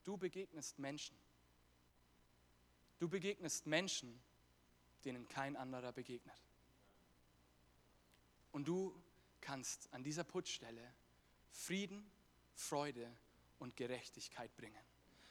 Du 0.08 0.16
begegnest 0.16 0.78
Menschen. 0.78 1.14
Du 2.98 3.10
begegnest 3.10 3.66
Menschen, 3.66 4.18
denen 5.04 5.28
kein 5.28 5.54
anderer 5.54 5.92
begegnet. 5.92 6.42
Und 8.50 8.66
du 8.66 8.98
kannst 9.42 9.92
an 9.92 10.02
dieser 10.02 10.24
Putzstelle 10.24 10.94
Frieden, 11.50 12.10
Freude 12.54 13.14
und 13.58 13.76
Gerechtigkeit 13.76 14.56
bringen. 14.56 14.82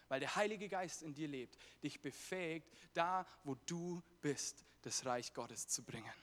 Weil 0.10 0.20
der 0.20 0.36
Heilige 0.36 0.70
Geist 0.70 1.02
in 1.02 1.16
dir 1.16 1.28
lebt, 1.28 1.58
dich 1.82 2.00
befähigt, 2.00 2.72
da, 2.94 3.26
wo 3.46 3.56
du 3.66 4.04
bist, 4.22 4.64
das 4.84 5.08
Reich 5.08 5.34
Gottes 5.34 5.68
zu 5.68 5.82
bringen. 5.82 6.14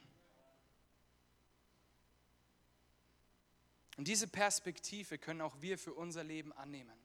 Und 3.97 4.07
diese 4.07 4.29
Perspektive 4.29 5.19
können 5.19 5.41
auch 5.41 5.61
wir 5.61 5.77
für 5.77 5.95
unser 5.95 6.23
Leben 6.23 6.53
annehmen. 6.53 7.04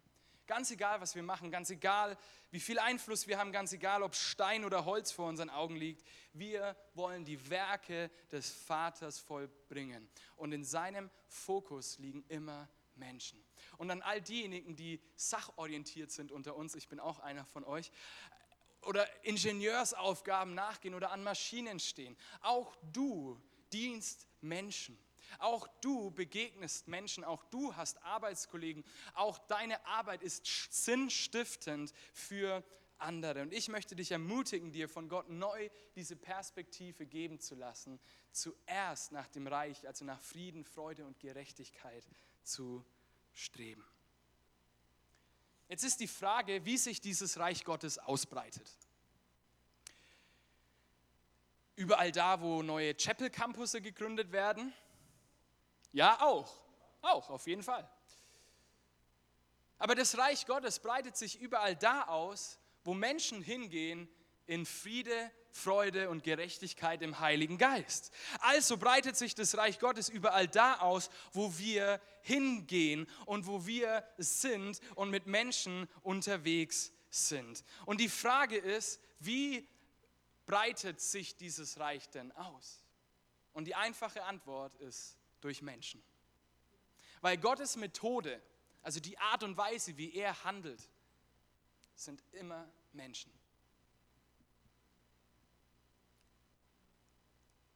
Ganz 0.49 0.71
egal, 0.71 0.99
was 0.99 1.13
wir 1.13 1.21
machen, 1.21 1.51
ganz 1.51 1.69
egal, 1.69 2.17
wie 2.49 2.59
viel 2.59 2.79
Einfluss 2.79 3.27
wir 3.27 3.37
haben, 3.37 3.51
ganz 3.51 3.71
egal, 3.71 4.01
ob 4.01 4.15
Stein 4.15 4.65
oder 4.65 4.83
Holz 4.83 5.11
vor 5.11 5.27
unseren 5.29 5.51
Augen 5.51 5.75
liegt, 5.75 6.03
wir 6.33 6.75
wollen 6.95 7.23
die 7.23 7.51
Werke 7.51 8.09
des 8.31 8.49
Vaters 8.49 9.19
vollbringen. 9.19 10.09
Und 10.37 10.51
in 10.51 10.63
seinem 10.63 11.11
Fokus 11.27 11.99
liegen 11.99 12.25
immer 12.29 12.67
Menschen. 12.95 13.39
Und 13.77 13.91
an 13.91 14.01
all 14.01 14.21
diejenigen, 14.21 14.75
die 14.75 14.99
sachorientiert 15.15 16.09
sind 16.09 16.31
unter 16.31 16.55
uns, 16.55 16.73
ich 16.73 16.87
bin 16.87 16.99
auch 16.99 17.19
einer 17.19 17.45
von 17.45 17.63
euch, 17.63 17.91
oder 18.87 19.07
Ingenieursaufgaben 19.23 20.55
nachgehen 20.55 20.95
oder 20.95 21.11
an 21.11 21.21
Maschinen 21.21 21.79
stehen, 21.79 22.17
auch 22.41 22.75
du 22.91 23.39
dienst 23.71 24.25
Menschen. 24.41 24.97
Auch 25.37 25.67
du 25.81 26.11
begegnest 26.11 26.87
Menschen, 26.87 27.23
auch 27.23 27.43
du 27.45 27.75
hast 27.75 28.01
Arbeitskollegen, 28.03 28.83
auch 29.13 29.37
deine 29.37 29.85
Arbeit 29.85 30.23
ist 30.23 30.45
sinnstiftend 30.71 31.93
für 32.13 32.63
andere. 32.97 33.41
Und 33.41 33.53
ich 33.53 33.69
möchte 33.69 33.95
dich 33.95 34.11
ermutigen, 34.11 34.71
dir 34.71 34.89
von 34.89 35.07
Gott 35.07 35.29
neu 35.29 35.69
diese 35.95 36.15
Perspektive 36.15 37.05
geben 37.05 37.39
zu 37.39 37.55
lassen, 37.55 37.99
zuerst 38.31 39.11
nach 39.11 39.27
dem 39.27 39.47
Reich, 39.47 39.87
also 39.87 40.05
nach 40.05 40.21
Frieden, 40.21 40.65
Freude 40.65 41.05
und 41.05 41.19
Gerechtigkeit 41.19 42.05
zu 42.43 42.85
streben. 43.33 43.85
Jetzt 45.67 45.83
ist 45.83 45.99
die 45.99 46.07
Frage, 46.07 46.65
wie 46.65 46.77
sich 46.77 46.99
dieses 46.99 47.37
Reich 47.37 47.63
Gottes 47.63 47.99
ausbreitet. 47.99 48.67
Überall 51.75 52.11
da, 52.11 52.41
wo 52.41 52.61
neue 52.61 52.95
Chapel 52.95 53.29
Campusse 53.29 53.79
gegründet 53.79 54.31
werden? 54.31 54.73
Ja, 55.91 56.21
auch. 56.21 56.51
Auch, 57.01 57.29
auf 57.29 57.47
jeden 57.47 57.63
Fall. 57.63 57.89
Aber 59.77 59.95
das 59.95 60.17
Reich 60.17 60.45
Gottes 60.45 60.79
breitet 60.79 61.15
sich 61.15 61.39
überall 61.39 61.75
da 61.75 62.03
aus, 62.03 62.59
wo 62.83 62.93
Menschen 62.93 63.41
hingehen 63.41 64.09
in 64.45 64.65
Friede, 64.65 65.31
Freude 65.51 66.09
und 66.09 66.23
Gerechtigkeit 66.23 67.01
im 67.01 67.19
Heiligen 67.19 67.57
Geist. 67.57 68.11
Also 68.39 68.77
breitet 68.77 69.15
sich 69.15 69.35
das 69.35 69.57
Reich 69.57 69.79
Gottes 69.79 70.09
überall 70.09 70.47
da 70.47 70.79
aus, 70.79 71.09
wo 71.33 71.57
wir 71.57 72.01
hingehen 72.21 73.07
und 73.25 73.47
wo 73.47 73.65
wir 73.65 74.03
sind 74.17 74.79
und 74.95 75.09
mit 75.09 75.27
Menschen 75.27 75.87
unterwegs 76.01 76.91
sind. 77.09 77.63
Und 77.85 78.01
die 78.01 78.09
Frage 78.09 78.57
ist, 78.57 79.01
wie 79.19 79.67
breitet 80.45 80.99
sich 80.99 81.35
dieses 81.35 81.79
Reich 81.79 82.09
denn 82.09 82.31
aus? 82.33 82.83
Und 83.53 83.65
die 83.65 83.75
einfache 83.75 84.23
Antwort 84.23 84.75
ist 84.77 85.18
durch 85.41 85.61
Menschen. 85.61 86.03
Weil 87.21 87.37
Gottes 87.37 87.75
Methode, 87.75 88.41
also 88.81 88.99
die 88.99 89.17
Art 89.17 89.43
und 89.43 89.57
Weise, 89.57 89.97
wie 89.97 90.13
er 90.13 90.43
handelt, 90.43 90.89
sind 91.95 92.23
immer 92.31 92.69
Menschen. 92.93 93.31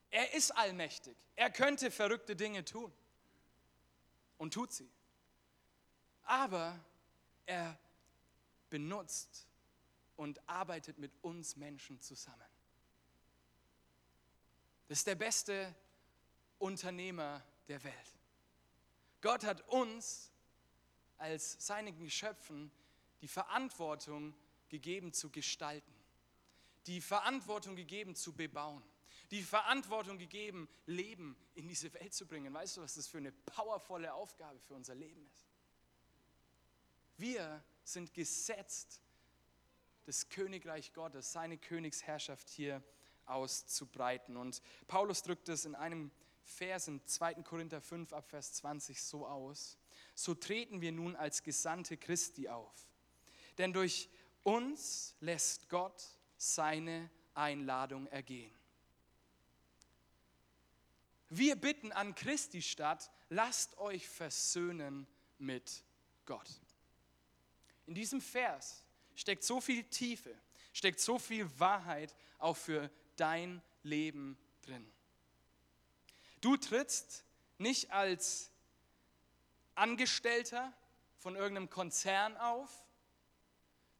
Er 0.09 0.33
ist 0.33 0.51
allmächtig. 0.51 1.17
Er 1.35 1.49
könnte 1.49 1.89
verrückte 1.89 2.35
Dinge 2.35 2.63
tun 2.63 2.93
und 4.37 4.53
tut 4.53 4.71
sie. 4.71 4.89
Aber 6.23 6.79
er 7.45 7.77
benutzt 8.69 9.47
und 10.15 10.47
arbeitet 10.47 10.97
mit 10.99 11.11
uns 11.21 11.55
Menschen 11.55 11.99
zusammen. 11.99 12.45
Das 14.87 14.99
ist 14.99 15.07
der 15.07 15.15
beste 15.15 15.73
Unternehmer 16.59 17.43
der 17.67 17.83
Welt. 17.83 18.15
Gott 19.21 19.43
hat 19.43 19.67
uns 19.69 20.31
als 21.17 21.65
seinen 21.65 21.97
Geschöpfen 21.97 22.71
die 23.21 23.27
Verantwortung 23.27 24.35
gegeben 24.69 25.13
zu 25.13 25.29
gestalten, 25.29 25.93
die 26.87 26.99
Verantwortung 26.99 27.75
gegeben 27.75 28.15
zu 28.15 28.33
bebauen, 28.33 28.83
die 29.31 29.41
Verantwortung 29.41 30.17
gegeben, 30.17 30.67
Leben 30.85 31.37
in 31.55 31.67
diese 31.67 31.93
Welt 31.93 32.13
zu 32.13 32.27
bringen. 32.27 32.53
Weißt 32.53 32.77
du, 32.77 32.81
was 32.81 32.95
das 32.95 33.07
für 33.07 33.19
eine 33.19 33.31
powervolle 33.31 34.13
Aufgabe 34.13 34.59
für 34.59 34.73
unser 34.73 34.95
Leben 34.95 35.25
ist? 35.27 35.47
Wir 37.17 37.63
sind 37.83 38.13
gesetzt, 38.13 39.01
das 40.05 40.27
Königreich 40.29 40.93
Gottes, 40.93 41.31
seine 41.31 41.57
Königsherrschaft 41.57 42.49
hier 42.49 42.83
auszubreiten. 43.25 44.35
Und 44.35 44.61
Paulus 44.87 45.23
drückt 45.23 45.47
es 45.49 45.65
in 45.65 45.75
einem 45.75 46.11
Vers 46.43 46.87
in 46.87 47.05
2. 47.05 47.35
Korinther 47.43 47.81
5 47.81 48.13
ab 48.13 48.29
Vers 48.29 48.53
20 48.53 49.01
so 49.01 49.25
aus. 49.25 49.77
So 50.15 50.35
treten 50.35 50.81
wir 50.81 50.91
nun 50.91 51.15
als 51.15 51.43
Gesandte 51.43 51.97
Christi 51.97 52.49
auf. 52.49 52.73
Denn 53.57 53.73
durch 53.73 54.09
uns 54.43 55.15
lässt 55.19 55.69
Gott 55.69 56.03
seine 56.37 57.09
Einladung 57.33 58.07
ergehen. 58.07 58.53
Wir 61.29 61.55
bitten 61.55 61.91
an 61.91 62.13
Christi 62.13 62.61
statt, 62.61 63.09
lasst 63.29 63.77
euch 63.79 64.07
versöhnen 64.07 65.07
mit 65.39 65.83
Gott. 66.25 66.47
In 67.87 67.95
diesem 67.95 68.21
Vers 68.21 68.83
steckt 69.15 69.43
so 69.43 69.59
viel 69.59 69.83
Tiefe, 69.85 70.35
steckt 70.73 70.99
so 70.99 71.17
viel 71.17 71.49
Wahrheit 71.59 72.15
auch 72.37 72.55
für 72.55 72.91
dein 73.15 73.63
Leben 73.81 74.37
drin. 74.61 74.92
Du 76.43 76.57
trittst 76.57 77.23
nicht 77.57 77.91
als 77.91 78.51
Angestellter 79.75 80.73
von 81.17 81.37
irgendeinem 81.37 81.69
Konzern 81.69 82.35
auf. 82.35 82.69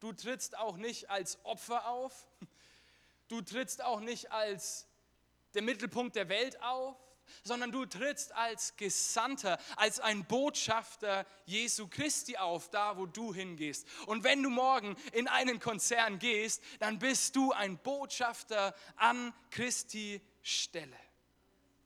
Du 0.01 0.11
trittst 0.11 0.57
auch 0.57 0.75
nicht 0.75 1.09
als 1.09 1.39
Opfer 1.45 1.87
auf. 1.87 2.27
Du 3.29 3.41
trittst 3.41 3.81
auch 3.81 4.01
nicht 4.01 4.33
als 4.33 4.89
der 5.53 5.61
Mittelpunkt 5.61 6.17
der 6.17 6.27
Welt 6.27 6.61
auf, 6.61 6.97
sondern 7.45 7.71
du 7.71 7.85
trittst 7.85 8.33
als 8.33 8.75
Gesandter, 8.75 9.57
als 9.77 10.01
ein 10.01 10.25
Botschafter 10.25 11.25
Jesu 11.45 11.87
Christi 11.87 12.35
auf, 12.35 12.69
da 12.69 12.97
wo 12.97 13.05
du 13.05 13.33
hingehst. 13.33 13.87
Und 14.05 14.25
wenn 14.25 14.43
du 14.43 14.49
morgen 14.49 14.97
in 15.13 15.29
einen 15.29 15.61
Konzern 15.61 16.19
gehst, 16.19 16.61
dann 16.79 16.99
bist 16.99 17.37
du 17.37 17.53
ein 17.53 17.77
Botschafter 17.77 18.75
an 18.97 19.33
Christi 19.49 20.19
Stelle 20.41 21.02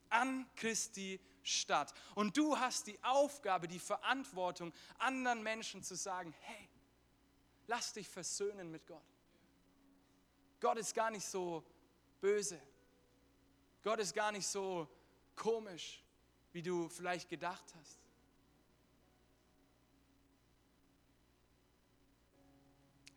an 0.09 0.45
Christi 0.55 1.19
statt. 1.43 1.93
Und 2.15 2.37
du 2.37 2.57
hast 2.57 2.87
die 2.87 3.01
Aufgabe, 3.03 3.67
die 3.67 3.79
Verantwortung, 3.79 4.73
anderen 4.97 5.43
Menschen 5.43 5.83
zu 5.83 5.95
sagen, 5.95 6.33
hey, 6.41 6.69
lass 7.67 7.93
dich 7.93 8.07
versöhnen 8.07 8.71
mit 8.71 8.85
Gott. 8.85 9.01
Gott 10.59 10.77
ist 10.77 10.93
gar 10.93 11.11
nicht 11.11 11.25
so 11.25 11.63
böse. 12.19 12.59
Gott 13.83 13.99
ist 13.99 14.13
gar 14.13 14.31
nicht 14.31 14.47
so 14.47 14.87
komisch, 15.35 16.03
wie 16.51 16.61
du 16.61 16.89
vielleicht 16.89 17.29
gedacht 17.29 17.75
hast. 17.79 17.99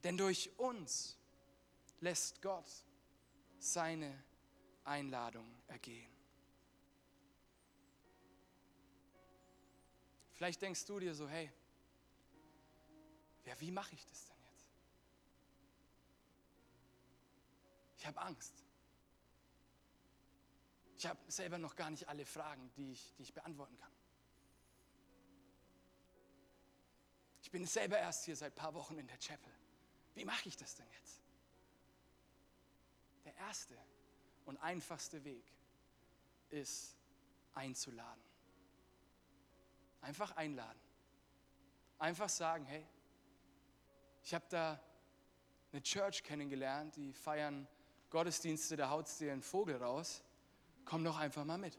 Denn 0.04 0.16
durch 0.16 0.50
uns 0.58 1.18
lässt 2.00 2.40
Gott 2.40 2.70
seine 3.58 4.22
Einladung 4.84 5.46
ergehen. 5.68 6.19
Vielleicht 10.40 10.62
denkst 10.62 10.86
du 10.86 10.98
dir 10.98 11.14
so, 11.14 11.28
hey, 11.28 11.52
ja, 13.44 13.60
wie 13.60 13.70
mache 13.70 13.94
ich 13.94 14.06
das 14.06 14.24
denn 14.24 14.38
jetzt? 14.50 14.70
Ich 17.98 18.06
habe 18.06 18.18
Angst. 18.22 18.64
Ich 20.96 21.06
habe 21.06 21.20
selber 21.30 21.58
noch 21.58 21.76
gar 21.76 21.90
nicht 21.90 22.08
alle 22.08 22.24
Fragen, 22.24 22.72
die 22.74 22.92
ich, 22.92 23.14
die 23.16 23.24
ich 23.24 23.34
beantworten 23.34 23.76
kann. 23.76 23.92
Ich 27.42 27.50
bin 27.50 27.66
selber 27.66 27.98
erst 27.98 28.24
hier 28.24 28.34
seit 28.34 28.54
ein 28.54 28.56
paar 28.56 28.72
Wochen 28.72 28.96
in 28.96 29.08
der 29.08 29.18
Chapel. 29.18 29.52
Wie 30.14 30.24
mache 30.24 30.48
ich 30.48 30.56
das 30.56 30.74
denn 30.74 30.90
jetzt? 31.02 31.20
Der 33.26 33.34
erste 33.34 33.76
und 34.46 34.56
einfachste 34.56 35.22
Weg 35.22 35.44
ist 36.48 36.96
einzuladen. 37.52 38.29
Einfach 40.00 40.36
einladen. 40.36 40.80
Einfach 41.98 42.28
sagen, 42.28 42.64
hey, 42.64 42.86
ich 44.22 44.34
habe 44.34 44.44
da 44.48 44.80
eine 45.72 45.82
Church 45.82 46.22
kennengelernt, 46.22 46.96
die 46.96 47.12
feiern 47.12 47.68
Gottesdienste, 48.10 48.76
da 48.76 48.90
haut 48.90 49.06
dir 49.20 49.32
ein 49.32 49.42
Vogel 49.42 49.76
raus. 49.76 50.22
Komm 50.84 51.04
doch 51.04 51.18
einfach 51.18 51.44
mal 51.44 51.58
mit. 51.58 51.78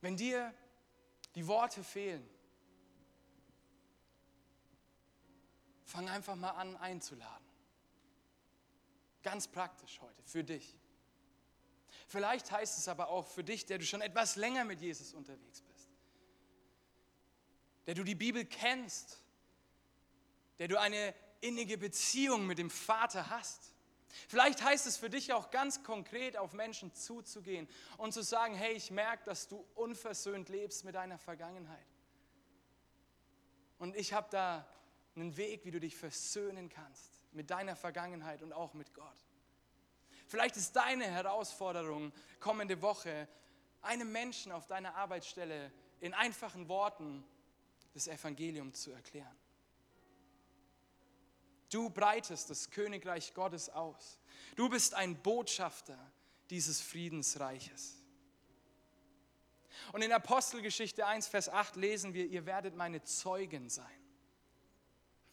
Wenn 0.00 0.16
dir 0.16 0.54
die 1.34 1.46
Worte 1.46 1.84
fehlen, 1.84 2.26
fang 5.84 6.08
einfach 6.08 6.36
mal 6.36 6.52
an 6.52 6.76
einzuladen. 6.76 7.44
Ganz 9.22 9.46
praktisch 9.46 10.00
heute, 10.00 10.22
für 10.22 10.42
dich. 10.42 10.79
Vielleicht 12.10 12.50
heißt 12.50 12.76
es 12.76 12.88
aber 12.88 13.08
auch 13.08 13.28
für 13.28 13.44
dich, 13.44 13.66
der 13.66 13.78
du 13.78 13.84
schon 13.84 14.00
etwas 14.00 14.34
länger 14.34 14.64
mit 14.64 14.80
Jesus 14.80 15.14
unterwegs 15.14 15.62
bist, 15.62 15.88
der 17.86 17.94
du 17.94 18.02
die 18.02 18.16
Bibel 18.16 18.44
kennst, 18.44 19.22
der 20.58 20.66
du 20.66 20.80
eine 20.80 21.14
innige 21.40 21.78
Beziehung 21.78 22.48
mit 22.48 22.58
dem 22.58 22.68
Vater 22.68 23.30
hast. 23.30 23.76
Vielleicht 24.26 24.60
heißt 24.60 24.88
es 24.88 24.96
für 24.96 25.08
dich 25.08 25.32
auch 25.32 25.52
ganz 25.52 25.84
konkret, 25.84 26.36
auf 26.36 26.52
Menschen 26.52 26.92
zuzugehen 26.92 27.68
und 27.96 28.10
zu 28.10 28.24
sagen, 28.24 28.56
hey, 28.56 28.72
ich 28.72 28.90
merke, 28.90 29.22
dass 29.26 29.46
du 29.46 29.64
unversöhnt 29.76 30.48
lebst 30.48 30.84
mit 30.84 30.96
deiner 30.96 31.16
Vergangenheit. 31.16 31.86
Und 33.78 33.94
ich 33.94 34.12
habe 34.14 34.26
da 34.32 34.68
einen 35.14 35.36
Weg, 35.36 35.64
wie 35.64 35.70
du 35.70 35.78
dich 35.78 35.96
versöhnen 35.96 36.70
kannst 36.70 37.22
mit 37.30 37.52
deiner 37.52 37.76
Vergangenheit 37.76 38.42
und 38.42 38.52
auch 38.52 38.74
mit 38.74 38.94
Gott. 38.94 39.29
Vielleicht 40.30 40.56
ist 40.56 40.76
deine 40.76 41.06
Herausforderung 41.06 42.12
kommende 42.38 42.80
Woche, 42.82 43.26
einem 43.82 44.12
Menschen 44.12 44.52
auf 44.52 44.64
deiner 44.68 44.94
Arbeitsstelle 44.94 45.72
in 45.98 46.14
einfachen 46.14 46.68
Worten 46.68 47.24
das 47.94 48.06
Evangelium 48.06 48.72
zu 48.72 48.92
erklären. 48.92 49.36
Du 51.68 51.90
breitest 51.90 52.48
das 52.48 52.70
Königreich 52.70 53.34
Gottes 53.34 53.70
aus. 53.70 54.20
Du 54.54 54.68
bist 54.68 54.94
ein 54.94 55.20
Botschafter 55.20 55.98
dieses 56.48 56.80
Friedensreiches. 56.80 57.96
Und 59.92 60.02
in 60.02 60.12
Apostelgeschichte 60.12 61.06
1, 61.06 61.26
Vers 61.26 61.48
8 61.48 61.74
lesen 61.74 62.14
wir, 62.14 62.26
ihr 62.26 62.46
werdet 62.46 62.76
meine 62.76 63.02
Zeugen 63.02 63.68
sein. 63.68 63.84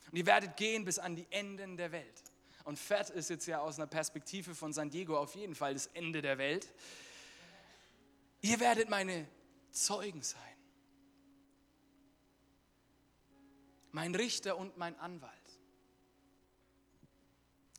Und 0.09 0.17
ihr 0.17 0.25
werdet 0.25 0.57
gehen 0.57 0.85
bis 0.85 0.97
an 0.97 1.15
die 1.15 1.27
Enden 1.29 1.77
der 1.77 1.91
Welt. 1.91 2.26
Und 2.67 2.77
Fett 2.77 3.09
ist 3.11 3.29
jetzt 3.29 3.45
ja 3.45 3.61
aus 3.61 3.79
einer 3.79 3.87
Perspektive 3.87 4.53
von 4.53 4.73
San 4.73 4.89
Diego 4.89 5.17
auf 5.17 5.35
jeden 5.35 5.55
Fall 5.55 5.71
das 5.73 5.87
Ende 5.87 6.21
der 6.21 6.37
Welt. 6.37 6.67
Ihr 8.41 8.59
werdet 8.59 8.89
meine 8.89 9.25
Zeugen 9.71 10.21
sein. 10.21 10.41
Mein 13.93 14.13
Richter 14.13 14.57
und 14.57 14.77
mein 14.77 14.99
Anwalt. 14.99 15.31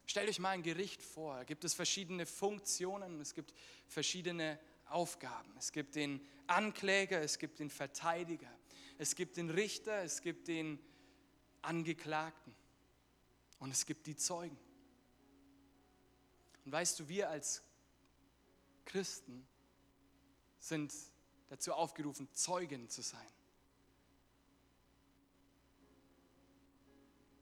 Stellt 0.07 0.31
euch 0.31 0.39
mal 0.39 0.53
ein 0.53 0.63
Gericht 0.63 1.03
vor. 1.03 1.37
Da 1.37 1.45
gibt 1.45 1.65
es 1.65 1.75
verschiedene 1.75 2.25
Funktionen, 2.25 3.21
es 3.21 3.35
gibt 3.35 3.53
verschiedene 3.89 4.59
Aufgaben. 4.87 5.55
Es 5.59 5.71
gibt 5.71 5.97
den 5.97 6.27
Ankläger, 6.47 7.21
es 7.21 7.39
gibt 7.39 7.59
den 7.59 7.69
Verteidiger, 7.69 8.51
es 8.97 9.15
gibt 9.15 9.37
den 9.37 9.51
Richter, 9.51 10.03
es 10.03 10.23
gibt 10.23 10.49
den 10.49 10.79
Angeklagten 11.61 12.55
und 13.59 13.71
es 13.71 13.85
gibt 13.85 14.07
die 14.07 14.17
Zeugen. 14.17 14.57
Und 16.69 16.73
weißt 16.73 17.01
du, 17.01 17.09
wir 17.09 17.31
als 17.31 17.63
Christen 18.85 19.49
sind 20.59 20.93
dazu 21.49 21.73
aufgerufen, 21.73 22.29
Zeugen 22.35 22.91
zu 22.91 23.01
sein. 23.01 23.27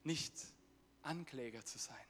Nicht 0.05 0.33
Ankläger 1.01 1.65
zu 1.65 1.77
sein. 1.77 2.07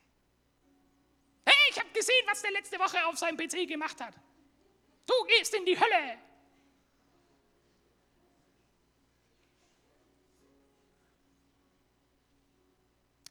Hey, 1.44 1.56
ich 1.72 1.80
habe 1.80 1.90
gesehen, 1.90 2.24
was 2.28 2.44
der 2.44 2.52
letzte 2.52 2.78
Woche 2.78 3.04
auf 3.08 3.18
seinem 3.18 3.36
PC 3.36 3.68
gemacht 3.68 4.00
hat. 4.00 4.14
Du 5.08 5.16
gehst 5.26 5.56
in 5.56 5.66
die 5.66 5.76
Hölle. 5.76 6.20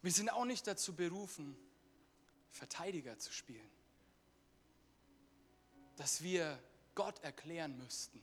Wir 0.03 0.11
sind 0.11 0.29
auch 0.31 0.45
nicht 0.45 0.67
dazu 0.67 0.93
berufen, 0.93 1.57
Verteidiger 2.57 3.19
zu 3.19 3.33
spielen. 3.33 3.71
Dass 5.97 6.23
wir 6.23 6.59
Gott 6.95 7.23
erklären 7.23 7.77
müssten. 7.79 8.23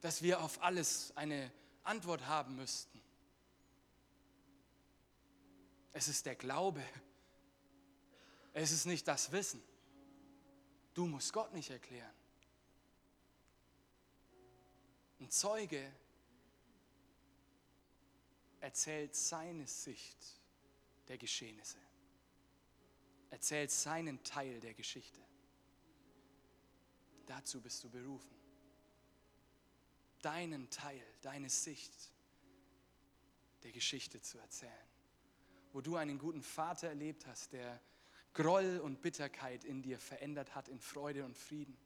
Dass 0.00 0.22
wir 0.22 0.40
auf 0.40 0.62
alles 0.62 1.16
eine 1.16 1.52
Antwort 1.84 2.26
haben 2.26 2.56
müssten. 2.56 3.00
Es 5.92 6.08
ist 6.08 6.26
der 6.26 6.36
Glaube. 6.36 6.82
Es 8.52 8.72
ist 8.72 8.86
nicht 8.86 9.06
das 9.06 9.32
Wissen. 9.32 9.62
Du 10.94 11.06
musst 11.06 11.32
Gott 11.32 11.52
nicht 11.52 11.70
erklären. 11.70 12.14
Ein 15.20 15.30
Zeuge 15.30 15.92
erzählt 18.60 19.14
seine 19.14 19.66
Sicht 19.66 20.16
der 21.08 21.18
Geschehnisse, 21.18 21.78
erzählt 23.30 23.70
seinen 23.70 24.22
Teil 24.22 24.60
der 24.60 24.74
Geschichte. 24.74 25.20
Dazu 27.26 27.60
bist 27.60 27.82
du 27.84 27.88
berufen. 27.88 28.34
Deinen 30.20 30.68
Teil, 30.68 31.02
deine 31.22 31.48
Sicht 31.48 31.92
der 33.62 33.72
Geschichte 33.72 34.20
zu 34.20 34.38
erzählen. 34.38 34.72
Wo 35.72 35.80
du 35.80 35.96
einen 35.96 36.18
guten 36.18 36.42
Vater 36.42 36.88
erlebt 36.88 37.26
hast, 37.26 37.52
der 37.52 37.80
Groll 38.32 38.78
und 38.78 39.00
Bitterkeit 39.00 39.64
in 39.64 39.82
dir 39.82 39.98
verändert 39.98 40.54
hat 40.54 40.68
in 40.68 40.80
Freude 40.80 41.24
und 41.24 41.36
Frieden. 41.36 41.76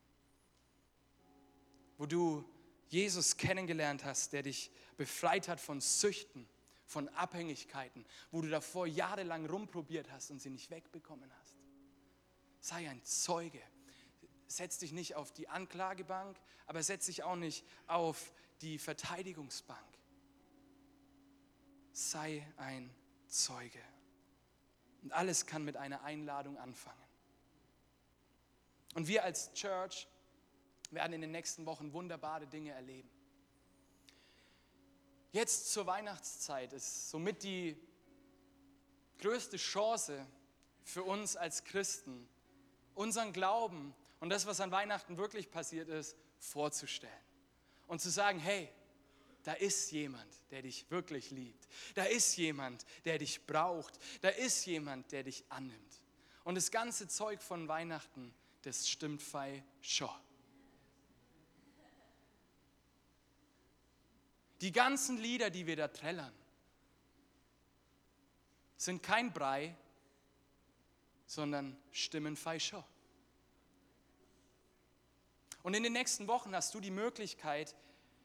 Wo 1.97 2.07
du 2.07 2.45
Jesus 2.89 3.37
kennengelernt 3.37 4.05
hast, 4.05 4.33
der 4.33 4.43
dich 4.43 4.71
befreit 4.97 5.49
hat 5.49 5.61
von 5.61 5.81
Süchten, 5.81 6.49
von 6.87 7.09
Abhängigkeiten, 7.11 8.05
wo 8.31 8.43
du 8.43 8.49
davor 8.49 8.87
jahrelang 8.87 9.47
rumprobiert 9.47 10.11
hast 10.11 10.31
und 10.31 10.41
sie 10.41 10.51
nicht 10.51 10.71
wegbekommen 10.71 11.31
hast. 11.41 11.55
Sei 12.61 12.89
ein 12.89 13.03
Zeuge. 13.05 13.61
Setz 14.47 14.79
dich 14.79 14.93
nicht 14.93 15.15
auf 15.15 15.33
die 15.33 15.49
Anklagebank, 15.49 16.39
aber 16.67 16.83
setz 16.83 17.07
dich 17.07 17.23
auch 17.23 17.37
nicht 17.37 17.65
auf 17.87 18.33
die 18.61 18.79
Verteidigungsbank. 18.79 19.81
Sei 21.93 22.47
ein 22.57 22.91
Zeuge. 23.27 23.81
Und 25.03 25.13
alles 25.13 25.47
kann 25.47 25.65
mit 25.65 25.77
einer 25.77 26.03
Einladung 26.03 26.57
anfangen. 26.59 27.05
Und 28.95 29.09
wir 29.09 29.25
als 29.25 29.53
Church 29.55 30.09
werden 30.91 31.13
in 31.13 31.21
den 31.21 31.33
nächsten 31.33 31.67
Wochen 31.67 31.93
wunderbare 31.93 32.47
Dinge 32.47 32.71
erleben. 32.71 33.11
Jetzt 35.35 35.73
zur 35.73 35.85
Weihnachtszeit 35.87 36.73
ist 36.73 37.11
somit 37.11 37.43
die 37.43 37.77
größte 39.19 39.57
Chance 39.57 40.25
für 40.85 41.03
uns 41.03 41.35
als 41.35 41.65
Christen, 41.65 42.29
unseren 42.95 43.33
Glauben 43.33 43.97
und 44.21 44.31
das, 44.31 44.47
was 44.47 44.61
an 44.61 44.71
Weihnachten 44.71 45.17
wirklich 45.17 45.51
passiert 45.51 45.89
ist, 45.89 46.17
vorzustellen. 46.39 47.13
Und 47.89 48.01
zu 48.01 48.11
sagen, 48.11 48.39
hey, 48.39 48.69
da 49.43 49.55
ist 49.55 49.91
jemand, 49.91 50.33
der 50.53 50.63
dich 50.63 50.89
wirklich 50.93 51.33
liebt. 51.33 51.67
Da 51.97 52.05
ist 52.05 52.37
jemand, 52.37 52.87
der 53.05 53.19
dich 53.19 53.45
braucht. 53.45 53.99
Da 54.21 54.29
ist 54.29 54.65
jemand, 54.67 55.11
der 55.11 55.25
dich 55.25 55.45
annimmt. 55.49 56.01
Und 56.45 56.55
das 56.55 56.71
ganze 56.71 57.09
Zeug 57.09 57.43
von 57.43 57.67
Weihnachten, 57.67 58.33
das 58.63 58.89
stimmt 58.89 59.21
fei 59.21 59.65
schon. 59.81 60.24
Die 64.65 64.73
ganzen 64.73 65.19
Lieder, 65.19 65.51
die 65.51 65.67
wir 65.67 65.77
da 65.77 65.89
trällern, 65.89 66.33
sind 68.79 69.03
kein 69.03 69.31
Brei, 69.31 69.77
sondern 71.27 71.77
stimmen 71.93 72.35
fei 72.35 72.59
schon. 72.59 72.83
Und 75.63 75.75
in 75.75 75.83
den 75.83 75.93
nächsten 75.93 76.29
Wochen 76.29 76.55
hast 76.55 76.75
du 76.75 76.81
die 76.81 76.91
Möglichkeit, 76.91 77.77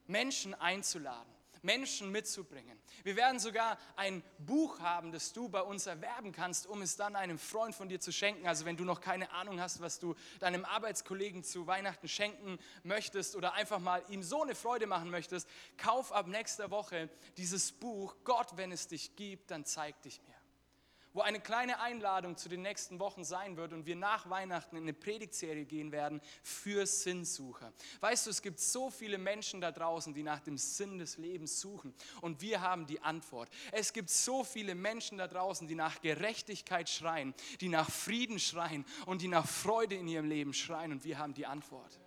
Menschen 0.07 0.53
einzuladen, 0.53 1.29
Menschen 1.61 2.11
mitzubringen. 2.11 2.79
Wir 3.03 3.15
werden 3.15 3.39
sogar 3.39 3.77
ein 3.95 4.23
Buch 4.39 4.79
haben, 4.79 5.11
das 5.11 5.33
du 5.33 5.49
bei 5.49 5.61
uns 5.61 5.85
erwerben 5.85 6.31
kannst, 6.31 6.67
um 6.67 6.81
es 6.81 6.95
dann 6.95 7.15
einem 7.15 7.37
Freund 7.37 7.75
von 7.75 7.89
dir 7.89 7.99
zu 7.99 8.11
schenken. 8.11 8.47
Also 8.47 8.65
wenn 8.65 8.77
du 8.77 8.83
noch 8.83 9.01
keine 9.01 9.31
Ahnung 9.31 9.59
hast, 9.59 9.81
was 9.81 9.99
du 9.99 10.15
deinem 10.39 10.65
Arbeitskollegen 10.65 11.43
zu 11.43 11.67
Weihnachten 11.67 12.07
schenken 12.07 12.59
möchtest 12.83 13.35
oder 13.35 13.53
einfach 13.53 13.79
mal 13.79 14.03
ihm 14.09 14.23
so 14.23 14.43
eine 14.43 14.55
Freude 14.55 14.87
machen 14.87 15.09
möchtest, 15.09 15.47
kauf 15.77 16.11
ab 16.11 16.27
nächster 16.27 16.71
Woche 16.71 17.09
dieses 17.37 17.71
Buch. 17.71 18.15
Gott, 18.23 18.57
wenn 18.57 18.71
es 18.71 18.87
dich 18.87 19.15
gibt, 19.15 19.51
dann 19.51 19.65
zeig 19.65 20.01
dich 20.01 20.21
mir 20.27 20.38
wo 21.13 21.21
eine 21.21 21.39
kleine 21.39 21.79
Einladung 21.79 22.37
zu 22.37 22.49
den 22.49 22.61
nächsten 22.61 22.99
Wochen 22.99 23.23
sein 23.23 23.57
wird 23.57 23.73
und 23.73 23.85
wir 23.85 23.95
nach 23.95 24.29
Weihnachten 24.29 24.75
in 24.75 24.83
eine 24.83 24.93
Predigtserie 24.93 25.65
gehen 25.65 25.91
werden 25.91 26.21
für 26.43 26.85
Sinnsucher. 26.85 27.73
Weißt 27.99 28.25
du, 28.25 28.29
es 28.29 28.41
gibt 28.41 28.59
so 28.59 28.89
viele 28.89 29.17
Menschen 29.17 29.61
da 29.61 29.71
draußen, 29.71 30.13
die 30.13 30.23
nach 30.23 30.39
dem 30.39 30.57
Sinn 30.57 30.99
des 30.99 31.17
Lebens 31.17 31.59
suchen 31.59 31.93
und 32.21 32.41
wir 32.41 32.61
haben 32.61 32.85
die 32.85 33.01
Antwort. 33.01 33.49
Es 33.71 33.93
gibt 33.93 34.09
so 34.09 34.43
viele 34.43 34.75
Menschen 34.75 35.17
da 35.17 35.27
draußen, 35.27 35.67
die 35.67 35.75
nach 35.75 36.01
Gerechtigkeit 36.01 36.89
schreien, 36.89 37.33
die 37.61 37.69
nach 37.69 37.89
Frieden 37.89 38.39
schreien 38.39 38.85
und 39.05 39.21
die 39.21 39.27
nach 39.27 39.47
Freude 39.47 39.95
in 39.95 40.07
ihrem 40.07 40.27
Leben 40.27 40.53
schreien 40.53 40.91
und 40.91 41.03
wir 41.03 41.17
haben 41.17 41.33
die 41.33 41.45
Antwort. 41.45 41.99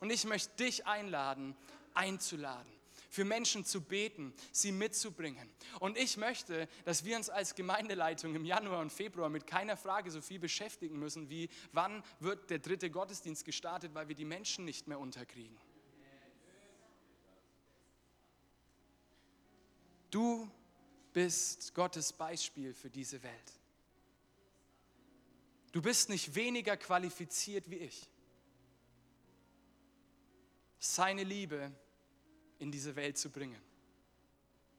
Und 0.00 0.10
ich 0.10 0.24
möchte 0.24 0.54
dich 0.56 0.86
einladen, 0.86 1.56
einzuladen 1.94 2.75
für 3.16 3.24
Menschen 3.24 3.64
zu 3.64 3.80
beten, 3.80 4.34
sie 4.52 4.72
mitzubringen. 4.72 5.48
Und 5.80 5.96
ich 5.96 6.18
möchte, 6.18 6.68
dass 6.84 7.02
wir 7.06 7.16
uns 7.16 7.30
als 7.30 7.54
Gemeindeleitung 7.54 8.34
im 8.34 8.44
Januar 8.44 8.80
und 8.80 8.92
Februar 8.92 9.30
mit 9.30 9.46
keiner 9.46 9.78
Frage 9.78 10.10
so 10.10 10.20
viel 10.20 10.38
beschäftigen 10.38 10.98
müssen, 10.98 11.30
wie 11.30 11.48
wann 11.72 12.04
wird 12.20 12.50
der 12.50 12.58
dritte 12.58 12.90
Gottesdienst 12.90 13.46
gestartet, 13.46 13.94
weil 13.94 14.08
wir 14.08 14.14
die 14.14 14.26
Menschen 14.26 14.66
nicht 14.66 14.86
mehr 14.86 15.00
unterkriegen. 15.00 15.56
Du 20.10 20.50
bist 21.14 21.72
Gottes 21.72 22.12
Beispiel 22.12 22.74
für 22.74 22.90
diese 22.90 23.22
Welt. 23.22 23.52
Du 25.72 25.80
bist 25.80 26.10
nicht 26.10 26.34
weniger 26.34 26.76
qualifiziert 26.76 27.70
wie 27.70 27.76
ich. 27.76 28.10
Seine 30.78 31.24
Liebe 31.24 31.72
in 32.58 32.70
diese 32.70 32.96
Welt 32.96 33.18
zu 33.18 33.30
bringen. 33.30 33.60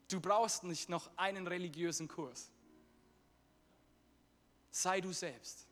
Du 0.10 0.20
brauchst 0.22 0.64
nicht 0.64 0.90
noch 0.90 1.10
einen 1.18 1.48
religiösen 1.48 2.08
Kurs. 2.08 2.50
Sei 4.72 5.02
du 5.02 5.12
selbst. 5.12 5.68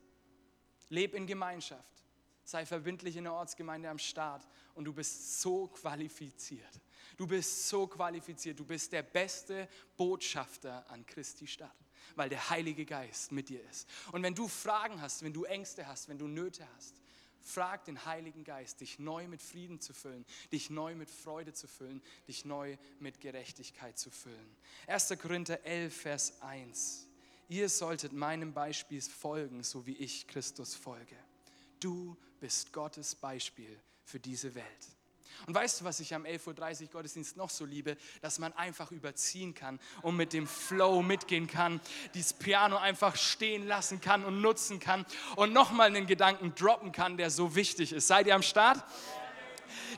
Leb 0.90 1.14
in 1.14 1.26
Gemeinschaft. 1.26 2.04
Sei 2.44 2.66
verbindlich 2.66 3.16
in 3.16 3.24
der 3.24 3.34
Ortsgemeinde 3.34 3.90
am 3.90 3.98
Start 3.98 4.48
und 4.76 4.86
du 4.86 4.94
bist 4.94 5.42
so 5.42 5.68
qualifiziert. 5.68 6.80
Du 7.18 7.26
bist 7.26 7.70
so 7.70 7.88
qualifiziert. 7.88 8.60
Du 8.60 8.66
bist 8.66 8.92
der 8.92 9.04
beste 9.04 9.68
Botschafter 9.98 10.88
an 10.90 11.06
Christi 11.06 11.48
Stadt, 11.48 11.76
weil 12.16 12.30
der 12.30 12.50
Heilige 12.50 12.86
Geist 12.86 13.32
mit 13.32 13.50
dir 13.50 13.64
ist. 13.70 13.88
Und 14.12 14.22
wenn 14.22 14.36
du 14.36 14.48
Fragen 14.48 15.02
hast, 15.02 15.24
wenn 15.24 15.34
du 15.34 15.46
Ängste 15.46 15.88
hast, 15.88 16.08
wenn 16.08 16.20
du 16.20 16.28
Nöte 16.28 16.68
hast, 16.76 16.96
Frag 17.46 17.86
den 17.86 18.06
Heiligen 18.06 18.44
Geist, 18.44 18.82
dich 18.82 18.98
neu 18.98 19.28
mit 19.28 19.42
Frieden 19.42 19.80
zu 19.80 19.94
füllen, 19.94 20.26
dich 20.52 20.72
neu 20.72 20.96
mit 20.96 21.12
Freude 21.12 21.54
zu 21.54 21.68
füllen, 21.68 22.02
dich 22.28 22.44
neu 22.44 22.76
mit 23.00 23.22
Gerechtigkeit 23.22 23.98
zu 24.00 24.10
füllen. 24.10 24.58
1. 24.88 25.14
Korinther 25.22 25.64
11, 25.64 25.96
Vers 25.96 26.42
1. 26.42 27.08
Ihr 27.48 27.70
solltet 27.70 28.14
meinem 28.14 28.54
Beispiel 28.54 29.02
folgen, 29.02 29.62
so 29.62 29.86
wie 29.86 29.96
ich 29.96 30.28
Christus 30.28 30.74
folge. 30.74 31.16
Du 31.80 32.18
bist 32.40 32.74
Gottes 32.74 33.14
Beispiel 33.14 33.80
für 34.04 34.20
diese 34.20 34.56
Welt. 34.56 34.95
Und 35.48 35.54
weißt 35.54 35.82
du, 35.82 35.86
was 35.86 36.00
ich 36.00 36.14
am 36.14 36.24
11.30 36.24 36.84
Uhr 36.84 36.88
Gottesdienst 36.90 37.38
noch 37.38 37.50
so 37.50 37.66
liebe? 37.66 37.98
Dass 38.22 38.40
man 38.40 38.54
einfach 38.54 38.92
überziehen 38.92 39.54
kann 39.54 39.80
und 40.02 40.16
mit 40.16 40.34
dem 40.34 40.48
Flow 40.48 41.02
mitgehen 41.02 41.48
kann, 41.48 41.82
dieses 42.14 42.34
Piano 42.34 42.78
einfach 42.78 43.16
stehen 43.16 43.68
lassen 43.68 44.02
kann 44.02 44.26
und 44.26 44.42
nutzen 44.42 44.80
kann 44.80 45.06
und 45.36 45.54
nochmal 45.54 45.88
einen 45.88 46.08
Gedanken 46.08 46.56
droppen 46.56 46.92
kann, 46.92 47.18
der 47.18 47.30
so 47.30 47.56
wichtig 47.56 47.94
ist. 47.94 48.08
Seid 48.08 48.28
ihr 48.28 48.36
am 48.36 48.44
Start? 48.44 48.84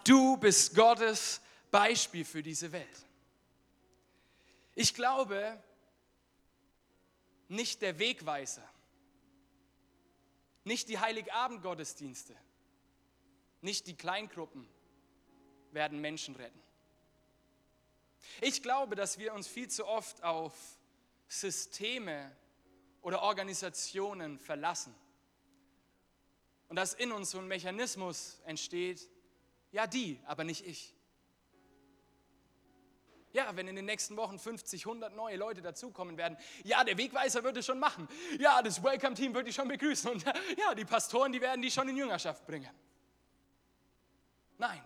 Du 0.03 0.37
bist 0.37 0.75
Gottes 0.75 1.41
Beispiel 1.71 2.25
für 2.25 2.43
diese 2.43 2.71
Welt. 2.71 3.05
Ich 4.75 4.93
glaube, 4.93 5.61
nicht 7.47 7.81
der 7.81 7.97
Wegweiser, 7.99 8.67
nicht 10.63 10.89
die 10.89 10.99
Heiligabend-Gottesdienste, 10.99 12.35
nicht 13.61 13.87
die 13.87 13.95
Kleingruppen, 13.95 14.67
werden 15.71 15.99
Menschen 15.99 16.35
retten. 16.35 16.61
Ich 18.41 18.61
glaube, 18.61 18.95
dass 18.95 19.17
wir 19.17 19.33
uns 19.33 19.47
viel 19.47 19.69
zu 19.69 19.85
oft 19.87 20.23
auf 20.23 20.53
Systeme 21.27 22.35
oder 23.01 23.21
Organisationen 23.21 24.39
verlassen. 24.39 24.93
Und 26.69 26.75
dass 26.75 26.93
in 26.93 27.11
uns 27.11 27.31
so 27.31 27.39
ein 27.39 27.47
Mechanismus 27.47 28.41
entsteht, 28.45 29.09
ja 29.71 29.87
die, 29.87 30.19
aber 30.25 30.43
nicht 30.43 30.65
ich. 30.65 30.93
Ja, 33.33 33.55
wenn 33.55 33.67
in 33.67 33.75
den 33.75 33.85
nächsten 33.85 34.17
Wochen 34.17 34.39
50, 34.39 34.85
100 34.85 35.15
neue 35.15 35.35
Leute 35.35 35.61
dazukommen 35.61 36.17
werden, 36.17 36.37
ja, 36.63 36.83
der 36.83 36.97
Wegweiser 36.97 37.43
würde 37.43 37.59
es 37.59 37.65
schon 37.65 37.79
machen. 37.79 38.07
Ja, 38.39 38.61
das 38.61 38.81
Welcome-Team 38.81 39.33
würde 39.33 39.49
ich 39.49 39.55
schon 39.55 39.67
begrüßen. 39.67 40.11
Und 40.11 40.23
ja, 40.57 40.73
die 40.73 40.85
Pastoren, 40.85 41.31
die 41.31 41.41
werden 41.41 41.61
die 41.61 41.69
schon 41.69 41.87
in 41.89 41.97
Jüngerschaft 41.97 42.45
bringen. 42.47 42.73
Nein, 44.57 44.81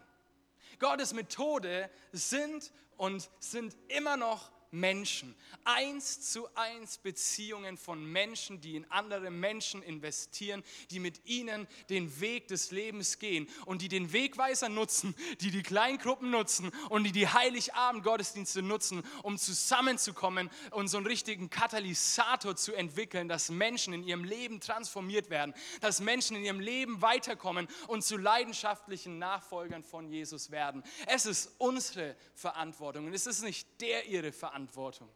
Gottes 0.82 1.14
Methode 1.14 1.90
sind 2.12 2.72
und 2.98 3.30
sind 3.40 3.78
immer 3.88 4.18
noch 4.18 4.52
Menschen. 4.72 5.36
Eins 5.66 6.32
zu 6.32 6.48
eins 6.56 6.98
Beziehungen 6.98 7.78
von 7.78 8.04
Menschen, 8.04 8.62
die 8.62 8.78
in 8.78 8.90
andere 8.90 9.30
Menschen 9.30 9.84
investieren, 9.84 10.64
die 10.90 11.00
mit 11.00 11.26
ihnen 11.26 11.68
den 11.90 12.22
Weg 12.22 12.48
des 12.48 12.72
Lebens 12.72 13.20
gehen 13.20 13.50
und 13.66 13.82
die 13.82 13.90
den 13.90 14.14
Wegweiser 14.14 14.70
nutzen, 14.70 15.14
die 15.42 15.52
die 15.52 15.62
Kleingruppen 15.62 16.32
nutzen 16.32 16.72
und 16.90 17.04
die 17.04 17.12
die 17.12 17.28
Heiligabend-Gottesdienste 17.28 18.62
nutzen, 18.62 19.04
um 19.24 19.38
zusammenzukommen 19.38 20.50
und 20.72 20.88
so 20.88 20.98
einen 20.98 21.06
richtigen 21.06 21.50
Katalysator 21.50 22.56
zu 22.56 22.74
entwickeln, 22.74 23.28
dass 23.28 23.50
Menschen 23.50 23.94
in 23.94 24.04
ihrem 24.04 24.24
Leben 24.24 24.62
transformiert 24.62 25.30
werden, 25.30 25.54
dass 25.82 26.00
Menschen 26.00 26.38
in 26.38 26.46
ihrem 26.46 26.62
Leben 26.62 27.02
weiterkommen 27.02 27.68
und 27.88 28.04
zu 28.04 28.16
leidenschaftlichen 28.16 29.20
Nachfolgern 29.20 29.84
von 29.84 30.08
Jesus 30.08 30.50
werden. 30.50 30.82
Es 31.08 31.26
ist 31.26 31.56
unsere 31.58 32.16
Verantwortung 32.34 33.08
und 33.08 33.14
es 33.14 33.28
ist 33.28 33.44
nicht 33.44 33.68
der 33.82 34.06
ihre 34.08 34.32
Verantwortung 34.32 34.61
Verantwortung, 34.68 35.09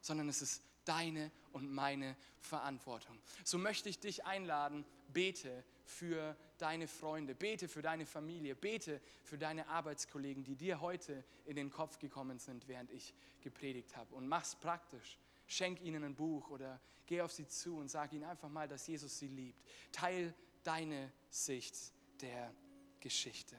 sondern 0.00 0.28
es 0.28 0.42
ist 0.42 0.62
deine 0.84 1.30
und 1.52 1.70
meine 1.70 2.16
Verantwortung. 2.38 3.18
So 3.44 3.58
möchte 3.58 3.88
ich 3.88 3.98
dich 3.98 4.24
einladen, 4.24 4.84
bete 5.12 5.64
für 5.84 6.36
deine 6.58 6.86
Freunde, 6.88 7.34
bete 7.34 7.68
für 7.68 7.82
deine 7.82 8.06
Familie, 8.06 8.54
bete 8.54 9.00
für 9.24 9.38
deine 9.38 9.68
Arbeitskollegen, 9.68 10.44
die 10.44 10.56
dir 10.56 10.80
heute 10.80 11.24
in 11.44 11.56
den 11.56 11.70
Kopf 11.70 11.98
gekommen 11.98 12.38
sind, 12.38 12.68
während 12.68 12.90
ich 12.90 13.14
gepredigt 13.40 13.96
habe. 13.96 14.14
Und 14.14 14.28
mach's 14.28 14.54
praktisch. 14.54 15.18
Schenk 15.48 15.80
ihnen 15.80 16.02
ein 16.02 16.14
Buch 16.14 16.50
oder 16.50 16.80
geh 17.06 17.20
auf 17.20 17.32
sie 17.32 17.46
zu 17.46 17.76
und 17.78 17.88
sag 17.88 18.12
ihnen 18.12 18.24
einfach 18.24 18.48
mal, 18.48 18.66
dass 18.66 18.86
Jesus 18.86 19.18
sie 19.18 19.28
liebt. 19.28 19.62
Teil 19.92 20.34
deine 20.64 21.12
Sicht 21.30 21.76
der 22.20 22.52
Geschichte. 23.00 23.56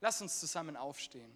Lass 0.00 0.20
uns 0.22 0.40
zusammen 0.40 0.76
aufstehen. 0.76 1.30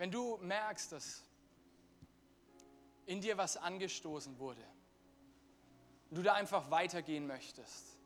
Wenn 0.00 0.10
du 0.10 0.38
merkst, 0.38 0.92
dass 0.92 1.22
in 3.04 3.20
dir 3.20 3.36
was 3.36 3.58
angestoßen 3.58 4.38
wurde 4.38 4.64
und 6.08 6.16
du 6.16 6.22
da 6.22 6.32
einfach 6.32 6.70
weitergehen 6.70 7.26
möchtest, 7.26 7.98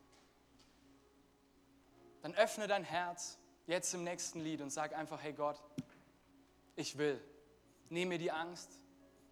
dann 2.23 2.35
öffne 2.35 2.67
dein 2.67 2.83
Herz 2.83 3.39
jetzt 3.69 3.95
im 3.95 4.03
nächsten 4.03 4.41
Lied 4.41 4.61
und 4.61 4.71
sag 4.71 4.93
einfach, 4.93 5.23
hey 5.23 5.35
Gott, 5.35 5.63
ich 6.75 6.99
will. 6.99 7.23
Nehme 7.91 8.15
mir 8.15 8.19
die 8.19 8.33
Angst, 8.33 8.73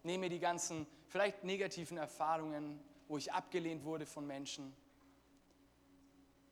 nehme 0.03 0.19
mir 0.19 0.29
die 0.29 0.39
ganzen 0.39 0.87
vielleicht 1.09 1.43
negativen 1.43 1.97
Erfahrungen, 1.97 2.81
wo 3.09 3.17
ich 3.17 3.33
abgelehnt 3.33 3.83
wurde 3.83 4.05
von 4.05 4.25
Menschen. 4.25 4.73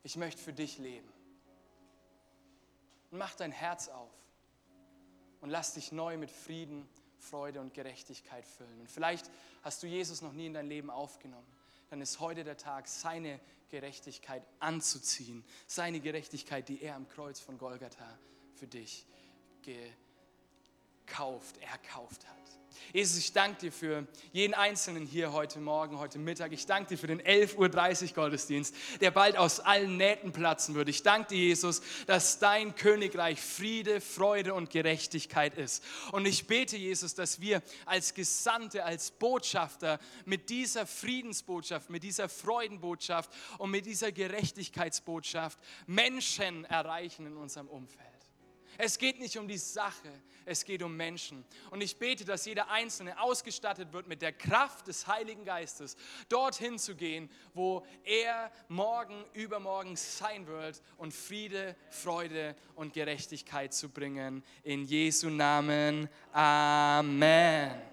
Ich 0.02 0.18
möchte 0.18 0.42
für 0.42 0.52
dich 0.52 0.76
leben. 0.76 1.10
Mach 3.10 3.34
dein 3.34 3.50
Herz 3.50 3.88
auf 3.88 4.21
und 5.42 5.50
lass 5.50 5.74
dich 5.74 5.92
neu 5.92 6.16
mit 6.16 6.30
Frieden, 6.30 6.88
Freude 7.18 7.60
und 7.60 7.74
Gerechtigkeit 7.74 8.46
füllen. 8.46 8.80
Und 8.80 8.90
vielleicht 8.90 9.30
hast 9.62 9.82
du 9.82 9.86
Jesus 9.86 10.22
noch 10.22 10.32
nie 10.32 10.46
in 10.46 10.54
dein 10.54 10.66
Leben 10.66 10.88
aufgenommen. 10.88 11.46
Dann 11.90 12.00
ist 12.00 12.20
heute 12.20 12.42
der 12.42 12.56
Tag, 12.56 12.88
seine 12.88 13.38
Gerechtigkeit 13.68 14.42
anzuziehen. 14.60 15.44
Seine 15.66 16.00
Gerechtigkeit, 16.00 16.68
die 16.68 16.80
er 16.80 16.94
am 16.94 17.08
Kreuz 17.08 17.38
von 17.40 17.58
Golgatha 17.58 18.18
für 18.54 18.66
dich 18.66 19.04
gekauft, 21.06 21.58
erkauft 21.58 22.26
hat. 22.28 22.61
Jesus, 22.92 23.18
ich 23.18 23.32
danke 23.32 23.60
dir 23.60 23.72
für 23.72 24.06
jeden 24.32 24.54
Einzelnen 24.54 25.06
hier 25.06 25.32
heute 25.32 25.60
Morgen, 25.60 25.98
heute 25.98 26.18
Mittag. 26.18 26.52
Ich 26.52 26.66
danke 26.66 26.90
dir 26.90 26.98
für 26.98 27.06
den 27.06 27.20
11.30 27.22 28.08
Uhr 28.08 28.14
Gottesdienst, 28.14 28.74
der 29.00 29.10
bald 29.10 29.36
aus 29.36 29.60
allen 29.60 29.96
Nähten 29.96 30.32
platzen 30.32 30.74
wird. 30.74 30.88
Ich 30.88 31.02
danke 31.02 31.28
dir, 31.30 31.38
Jesus, 31.38 31.82
dass 32.06 32.38
dein 32.38 32.74
Königreich 32.74 33.40
Friede, 33.40 34.00
Freude 34.00 34.54
und 34.54 34.70
Gerechtigkeit 34.70 35.56
ist. 35.56 35.82
Und 36.12 36.26
ich 36.26 36.46
bete, 36.46 36.76
Jesus, 36.76 37.14
dass 37.14 37.40
wir 37.40 37.62
als 37.86 38.14
Gesandte, 38.14 38.84
als 38.84 39.10
Botschafter 39.10 39.98
mit 40.24 40.50
dieser 40.50 40.86
Friedensbotschaft, 40.86 41.90
mit 41.90 42.02
dieser 42.02 42.28
Freudenbotschaft 42.28 43.30
und 43.58 43.70
mit 43.70 43.86
dieser 43.86 44.12
Gerechtigkeitsbotschaft 44.12 45.58
Menschen 45.86 46.64
erreichen 46.66 47.26
in 47.26 47.36
unserem 47.36 47.68
Umfeld. 47.68 48.11
Es 48.78 48.98
geht 48.98 49.20
nicht 49.20 49.36
um 49.36 49.46
die 49.46 49.58
Sache, 49.58 50.08
es 50.44 50.64
geht 50.64 50.82
um 50.82 50.96
Menschen. 50.96 51.44
Und 51.70 51.80
ich 51.80 51.96
bete, 51.96 52.24
dass 52.24 52.44
jeder 52.44 52.70
Einzelne 52.70 53.20
ausgestattet 53.20 53.92
wird 53.92 54.08
mit 54.08 54.22
der 54.22 54.32
Kraft 54.32 54.88
des 54.88 55.06
Heiligen 55.06 55.44
Geistes, 55.44 55.96
dorthin 56.28 56.78
zu 56.78 56.94
gehen, 56.94 57.30
wo 57.54 57.84
er 58.04 58.50
morgen, 58.68 59.24
übermorgen 59.34 59.96
sein 59.96 60.46
wird 60.46 60.82
und 60.96 61.12
Friede, 61.12 61.76
Freude 61.90 62.56
und 62.74 62.94
Gerechtigkeit 62.94 63.74
zu 63.74 63.88
bringen. 63.88 64.42
In 64.62 64.84
Jesu 64.84 65.28
Namen. 65.28 66.08
Amen. 66.32 67.91